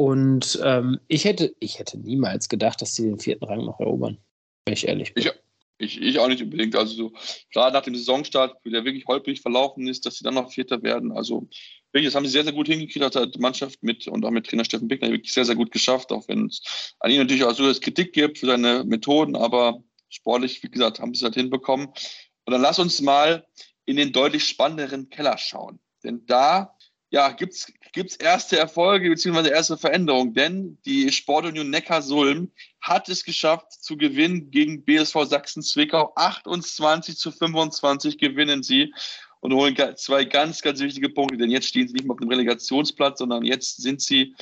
[0.00, 4.18] Und ähm, ich, hätte, ich hätte niemals gedacht, dass sie den vierten Rang noch erobern,
[4.64, 5.24] wenn ich ehrlich bin.
[5.24, 5.32] Ich,
[5.78, 6.76] ich, ich auch nicht unbedingt.
[6.76, 7.12] Also so,
[7.52, 11.10] gerade nach dem Saisonstart, der wirklich holprig verlaufen ist, dass sie dann noch Vierter werden.
[11.10, 11.48] Also
[11.90, 14.46] wirklich, das haben sie sehr, sehr gut hingekriegt, hat die Mannschaft mit und auch mit
[14.46, 17.54] Trainer Steffen Bickner wirklich sehr, sehr gut geschafft, auch wenn es an ihm natürlich auch
[17.54, 21.34] so das Kritik gibt für seine Methoden, aber sportlich, wie gesagt, haben sie es halt
[21.34, 21.88] hinbekommen.
[21.88, 23.44] Und dann lass uns mal
[23.84, 25.80] in den deutlich spannenderen Keller schauen.
[26.04, 26.77] Denn da
[27.10, 29.48] ja, gibt es erste Erfolge bzw.
[29.48, 32.50] erste Veränderungen, denn die Sportunion Neckarsulm
[32.80, 36.12] hat es geschafft zu gewinnen gegen BSV Sachsen-Zwickau.
[36.16, 38.92] 28 zu 25 gewinnen sie
[39.40, 42.28] und holen zwei ganz, ganz wichtige Punkte, denn jetzt stehen sie nicht mehr auf dem
[42.28, 44.34] Relegationsplatz, sondern jetzt sind sie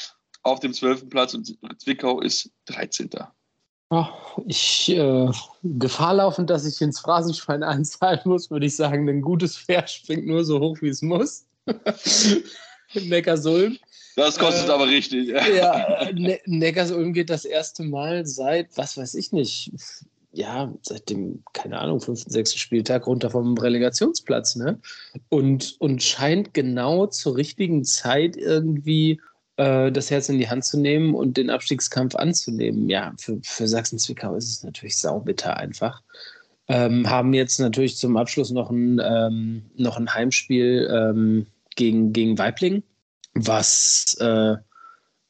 [0.43, 1.09] auf dem 12.
[1.09, 3.11] Platz und Zwickau ist 13.
[3.91, 4.07] Oh,
[4.47, 5.31] ich äh,
[5.63, 10.27] Gefahr laufend, dass ich ins Phrasenschwein einzahlen muss, würde ich sagen, ein gutes Pferd springt
[10.27, 11.46] nur so hoch, wie es muss.
[12.95, 13.79] Neckarsulm.
[14.17, 15.29] Das kostet äh, aber richtig.
[15.57, 19.73] ja, ne Neckarsulm geht das erste Mal seit, was weiß ich nicht,
[20.33, 24.79] ja, seit dem, keine Ahnung, fünften, sechsten Spieltag runter vom Relegationsplatz, ne?
[25.29, 29.21] Und, und scheint genau zur richtigen Zeit irgendwie
[29.57, 32.89] äh, das Herz in die Hand zu nehmen und den Abstiegskampf anzunehmen.
[32.89, 36.03] Ja, für, für Sachsen-Zwickau ist es natürlich saubitter einfach.
[36.69, 41.47] Ähm, haben jetzt natürlich zum Abschluss noch ein, ähm, noch ein Heimspiel ähm,
[41.77, 42.83] gegen, gegen Weibling,
[43.35, 44.57] was, äh,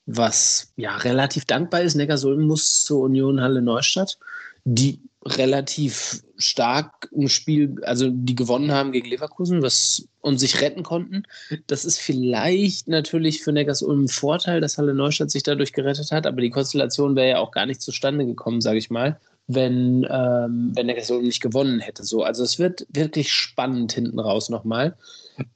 [0.07, 1.95] was ja relativ dankbar ist.
[1.95, 4.19] Neckarsulm muss zur Union Halle Neustadt,
[4.65, 10.83] die relativ stark ein Spiel, also die gewonnen haben gegen Leverkusen was, und sich retten
[10.83, 11.25] konnten.
[11.67, 16.27] Das ist vielleicht natürlich für Neckarsulm ein Vorteil, dass Halle Neustadt sich dadurch gerettet hat,
[16.27, 20.73] aber die Konstellation wäre ja auch gar nicht zustande gekommen, sage ich mal, wenn, ähm,
[20.75, 22.05] wenn Neckarsulm nicht gewonnen hätte.
[22.05, 24.97] So, also es wird wirklich spannend hinten raus nochmal.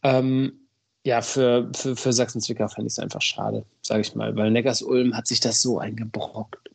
[0.03, 0.60] Ähm,
[1.05, 5.17] ja, für, für, für Sachsen-Zwickau fände ich es einfach schade, sage ich mal, weil Neckars-Ulm
[5.17, 6.71] hat sich das so eingebrockt.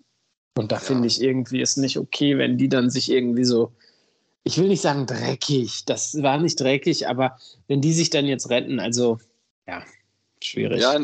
[0.58, 0.82] Und da ja.
[0.82, 3.74] finde ich irgendwie ist nicht okay, wenn die dann sich irgendwie so,
[4.44, 8.50] ich will nicht sagen dreckig, das war nicht dreckig, aber wenn die sich dann jetzt
[8.50, 9.20] retten, also
[9.68, 9.84] ja,
[10.42, 10.82] schwierig.
[10.82, 11.00] Ja,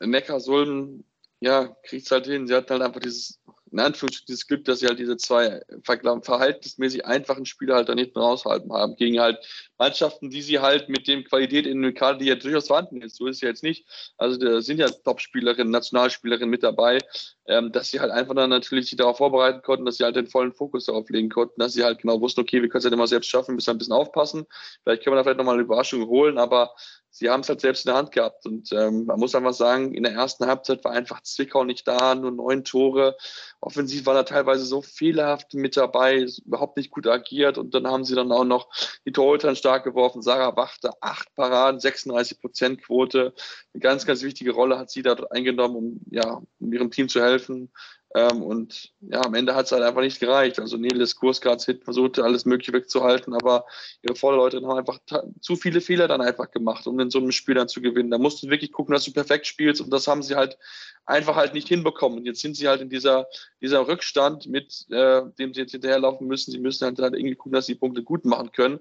[0.00, 1.04] Neckarsulm,
[1.40, 2.46] ja, kriegt es halt hin.
[2.46, 3.40] Sie hat halt einfach dieses
[3.72, 8.18] in Anführungsstrichen dieses Glück, dass sie halt diese zwei verhältnismäßig einfachen Spieler halt dann hinten
[8.18, 9.38] raushalten haben, gegen halt
[9.78, 13.16] Mannschaften, die sie halt mit dem Qualität in den Kader, die ja durchaus vorhanden ist,
[13.16, 13.86] so ist es ja jetzt nicht.
[14.18, 16.98] Also da sind ja Top-Spielerinnen, Nationalspielerinnen mit dabei,
[17.46, 20.28] ähm, dass sie halt einfach dann natürlich sich darauf vorbereiten konnten, dass sie halt den
[20.28, 22.94] vollen Fokus darauf legen konnten, dass sie halt genau wussten, okay, wir können es halt
[22.94, 24.46] immer selbst schaffen, müssen ein bisschen aufpassen.
[24.82, 26.74] Vielleicht können wir da vielleicht nochmal eine Überraschung holen, aber
[27.12, 28.46] sie haben es halt selbst in der Hand gehabt.
[28.46, 32.14] Und ähm, man muss einfach sagen, in der ersten Halbzeit war einfach Zwickau nicht da,
[32.14, 33.16] nur neun Tore.
[33.60, 37.58] Offensiv war da teilweise so fehlerhaft mit dabei, überhaupt nicht gut agiert.
[37.58, 38.68] Und dann haben sie dann auch noch
[39.04, 40.22] die Torhüter stark geworfen.
[40.22, 43.34] Sarah Wachte, acht Paraden, 36 Prozent Quote.
[43.74, 47.20] Eine ganz, ganz wichtige Rolle hat sie da eingenommen, um, ja, um ihrem Team zu
[47.20, 47.70] helfen.
[48.14, 50.60] Ähm, und ja, am Ende hat es halt einfach nicht gereicht.
[50.60, 53.64] Also Nelis Kurskarts Hit versuchte alles Mögliche wegzuhalten, aber
[54.02, 54.98] ihre Vorderleute haben einfach
[55.40, 58.10] zu viele Fehler dann einfach gemacht, um in so einem Spiel dann zu gewinnen.
[58.10, 60.58] Da musst du wirklich gucken, dass du perfekt spielst und das haben sie halt
[61.06, 62.18] einfach halt nicht hinbekommen.
[62.18, 63.26] Und jetzt sind sie halt in dieser,
[63.62, 66.52] dieser Rückstand, mit äh, dem sie jetzt hinterherlaufen müssen.
[66.52, 68.80] Sie müssen halt, halt irgendwie gucken, dass sie die Punkte gut machen können.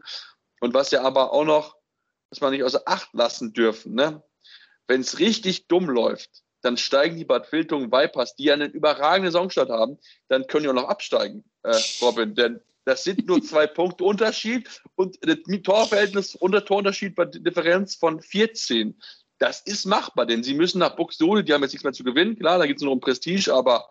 [0.59, 1.77] Und was ja aber auch noch,
[2.29, 4.21] was man nicht außer Acht lassen dürfen, ne?
[4.87, 9.31] wenn es richtig dumm läuft, dann steigen die Bad Wildungen Vipers, die ja eine überragende
[9.31, 9.97] Saisonstart haben,
[10.27, 12.35] dann können die auch noch absteigen, äh, Robin.
[12.35, 18.21] Denn das sind nur zwei Punkte Unterschied und das Torverhältnis unter Torunterschied bei Differenz von
[18.21, 18.99] 14.
[19.39, 22.37] Das ist machbar, denn sie müssen nach Buxtehude, die haben jetzt nichts mehr zu gewinnen,
[22.37, 23.89] klar, da geht es nur um Prestige, aber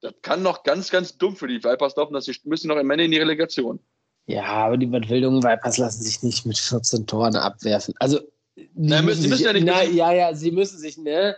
[0.00, 2.90] das kann noch ganz, ganz dumm für die Vipers laufen, dass sie müssen noch im
[2.90, 3.80] Ende in die Relegation.
[4.26, 7.94] Ja, aber die Bad Wildungen Vipers lassen sich nicht mit 14 Toren abwerfen.
[7.98, 8.20] Also,
[8.74, 9.66] na, müssen, sie müssen ja nicht.
[9.66, 11.36] Na, ja, ja, sie müssen sich, ne?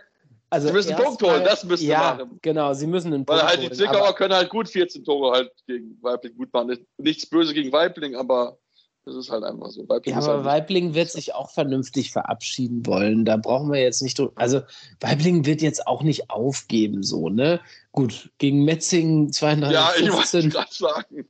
[0.51, 2.38] Also sie müssen einen Punkt holen, das müssen ja, machen.
[2.42, 5.53] Genau, sie müssen einen Punkt Weil halt die Zwickauer können halt gut 14 Tore halt
[5.66, 6.78] gegen Weibling gut machen.
[6.96, 8.59] Nichts böse gegen Weibling, aber
[9.05, 9.88] das ist halt einfach so.
[9.88, 13.24] Weibling ja, aber halt Weibling wird sich auch vernünftig verabschieden wollen.
[13.24, 14.20] Da brauchen wir jetzt nicht.
[14.36, 14.62] Also,
[15.01, 17.61] Weibling wird jetzt auch nicht aufgeben, so, ne?
[17.92, 19.74] Gut, gegen Metzing 32.
[19.74, 21.26] Ja, ich wollte gerade sagen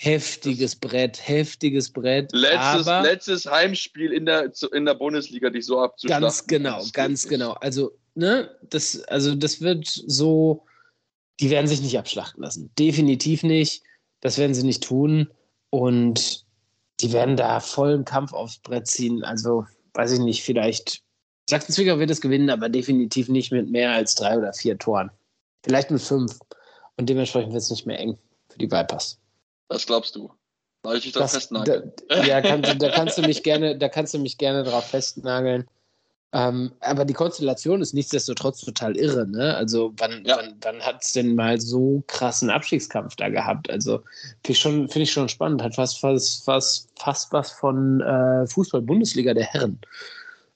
[0.00, 2.30] heftiges Brett, heftiges Brett.
[2.32, 6.22] Letztes, letztes Heimspiel in der, in der Bundesliga, dich so abzuschlagen.
[6.22, 7.52] Ganz genau, ganz genau.
[7.54, 10.64] Also, ne, das, also das wird so,
[11.40, 12.70] die werden sich nicht abschlachten lassen.
[12.78, 13.82] Definitiv nicht.
[14.20, 15.30] Das werden sie nicht tun.
[15.70, 16.44] Und
[17.00, 19.24] die werden da vollen Kampf aufs Brett ziehen.
[19.24, 21.02] Also, weiß ich nicht, vielleicht.
[21.50, 25.10] Sachsen-Zwickau wird es gewinnen, aber definitiv nicht mit mehr als drei oder vier Toren.
[25.64, 26.38] Vielleicht mit fünf.
[26.96, 28.16] Und dementsprechend wird es nicht mehr eng
[28.48, 29.18] für die Vipers.
[29.68, 30.32] Das glaubst du.
[30.84, 31.92] Soll ich dich drauf festnageln?
[32.08, 35.66] Da, ja, kann, da kannst du mich gerne, da kannst du mich gerne drauf festnageln.
[36.32, 39.54] Ähm, aber die Konstellation ist nichtsdestotrotz total irre, ne?
[39.56, 40.36] Also wann, ja.
[40.36, 43.70] wann, wann hat es denn mal so krassen Abstiegskampf da gehabt?
[43.70, 43.98] Also
[44.44, 45.62] finde ich, schon, find ich schon spannend.
[45.62, 49.80] Hat fast, fast, fast, fast was von äh, Fußball-Bundesliga der Herren.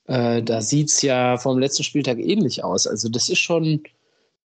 [0.07, 2.87] Äh, da sieht es ja vom letzten Spieltag ähnlich aus.
[2.87, 3.83] Also das ist schon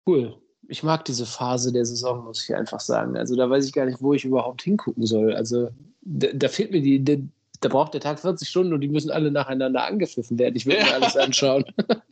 [0.05, 0.37] cool
[0.67, 3.17] ich mag diese Phase der Saison, muss ich einfach sagen.
[3.17, 5.33] Also da weiß ich gar nicht, wo ich überhaupt hingucken soll.
[5.33, 5.69] Also
[6.01, 7.27] da, da fehlt mir die, die,
[7.61, 10.55] da braucht der Tag 40 Stunden und die müssen alle nacheinander angepfiffen werden.
[10.55, 11.65] Ich will mir alles anschauen.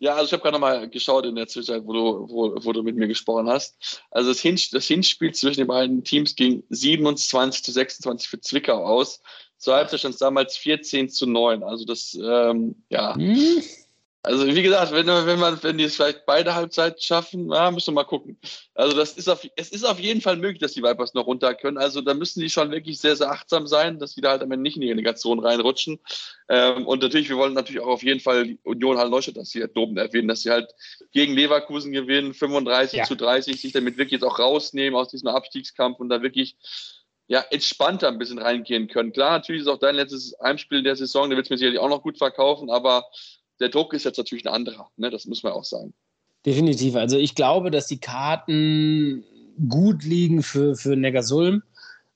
[0.00, 2.84] Ja, also ich habe gerade mal geschaut in der Zwischenzeit, wo du, wo, wo du
[2.84, 4.00] mit mir gesprochen hast.
[4.12, 8.84] Also das, Hin das Hinspiel zwischen den beiden Teams ging 27 zu 26 für Zwickau
[8.84, 9.20] aus.
[9.56, 11.64] Zur Halbzeit stand es damals 14 zu 9.
[11.64, 13.16] Also das, ähm, ja.
[13.16, 13.60] Hm.
[14.28, 17.94] Also wie gesagt, wenn, wenn man, wenn die es vielleicht beide Halbzeiten schaffen, ja, müssen
[17.94, 18.38] wir mal gucken.
[18.74, 21.54] Also das ist auf, es ist auf jeden Fall möglich, dass die Vipers noch runter
[21.54, 21.78] können.
[21.78, 24.52] Also da müssen die schon wirklich sehr, sehr achtsam sein, dass die da halt am
[24.52, 25.98] Ende nicht in die Relegation reinrutschen.
[26.50, 29.48] Ähm, und natürlich, wir wollen natürlich auch auf jeden Fall die Union halt Neustadt, dass
[29.48, 30.74] sie halt erwähnen, dass sie halt
[31.12, 33.04] gegen Leverkusen gewinnen, 35 ja.
[33.04, 36.58] zu 30, sich damit wirklich jetzt auch rausnehmen aus diesem Abstiegskampf und da wirklich
[37.28, 39.12] ja, entspannter ein bisschen reingehen können.
[39.12, 41.88] Klar, natürlich ist auch dein letztes Heimspiel der Saison, da wird es mir sicherlich auch
[41.88, 43.06] noch gut verkaufen, aber
[43.60, 45.10] der Druck ist jetzt natürlich ein anderer, ne?
[45.10, 45.92] das muss man auch sagen.
[46.46, 46.94] Definitiv.
[46.94, 49.24] Also ich glaube, dass die Karten
[49.68, 51.62] gut liegen für, für Neckarsulm,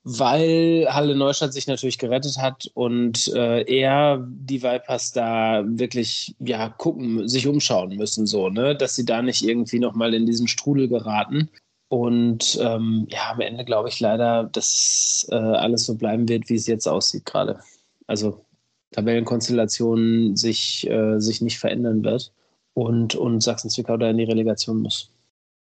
[0.05, 6.68] weil Halle Neustadt sich natürlich gerettet hat und äh, eher die Vipers da wirklich ja
[6.68, 8.74] gucken, sich umschauen müssen, so, ne?
[8.74, 11.51] Dass sie da nicht irgendwie nochmal in diesen Strudel geraten.
[11.88, 16.55] Und ähm, ja, am Ende glaube ich leider, dass äh, alles so bleiben wird, wie
[16.55, 17.61] es jetzt aussieht gerade.
[18.07, 18.45] Also
[18.93, 22.32] Tabellenkonstellation sich, äh, sich nicht verändern wird
[22.74, 25.11] und, und Sachsen-Zwickau da in die Relegation muss.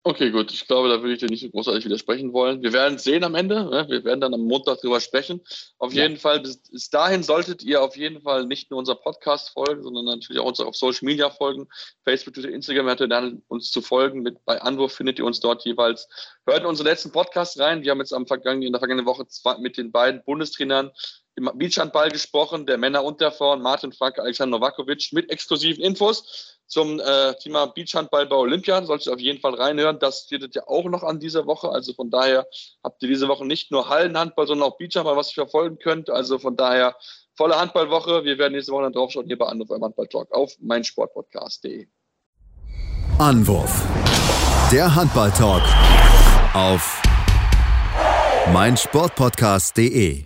[0.06, 0.52] Okay, gut.
[0.52, 2.62] Ich glaube, da würde ich dir nicht so großartig widersprechen wollen.
[2.62, 3.64] Wir werden es sehen am Ende.
[3.64, 3.86] Ne?
[3.88, 5.40] Wir werden dann am Montag drüber sprechen.
[5.78, 6.04] Auf ja.
[6.04, 9.82] jeden Fall, bis, bis, dahin solltet ihr auf jeden Fall nicht nur unser Podcast folgen,
[9.82, 11.70] sondern natürlich auch uns auf Social Media folgen.
[12.04, 14.24] Facebook, Twitter, Instagram hätte dann uns zu folgen.
[14.24, 16.10] Mit, bei Anwurf findet ihr uns dort jeweils.
[16.46, 17.84] Hört unseren letzten Podcast rein.
[17.84, 20.92] Wir haben jetzt am vergangenen, in der vergangenen Woche zwei, mit den beiden Bundestrainern
[21.36, 26.60] im Beachhandball gesprochen, der Männer und der Frauen, Martin Frank, Alexander Novakovic, mit exklusiven Infos
[26.68, 28.84] zum äh, Thema Beachhandball bei Olympia.
[28.84, 30.00] Solltet ihr auf jeden Fall reinhören.
[30.00, 31.70] Das steht ja auch noch an dieser Woche.
[31.70, 32.48] Also von daher
[32.84, 36.10] habt ihr diese Woche nicht nur Hallenhandball, sondern auch Beachhandball, was ihr verfolgen könnt.
[36.10, 36.96] Also von daher
[37.36, 38.24] volle Handballwoche.
[38.24, 41.88] Wir werden nächste Woche dann draufschauen hier bei Anruf beim Handball-Talk auf meinsportpodcast.de.
[43.20, 43.84] Anwurf.
[44.72, 45.64] Der Handball-Talk
[46.54, 47.02] auf
[48.52, 50.26] meinsportpodcast.de.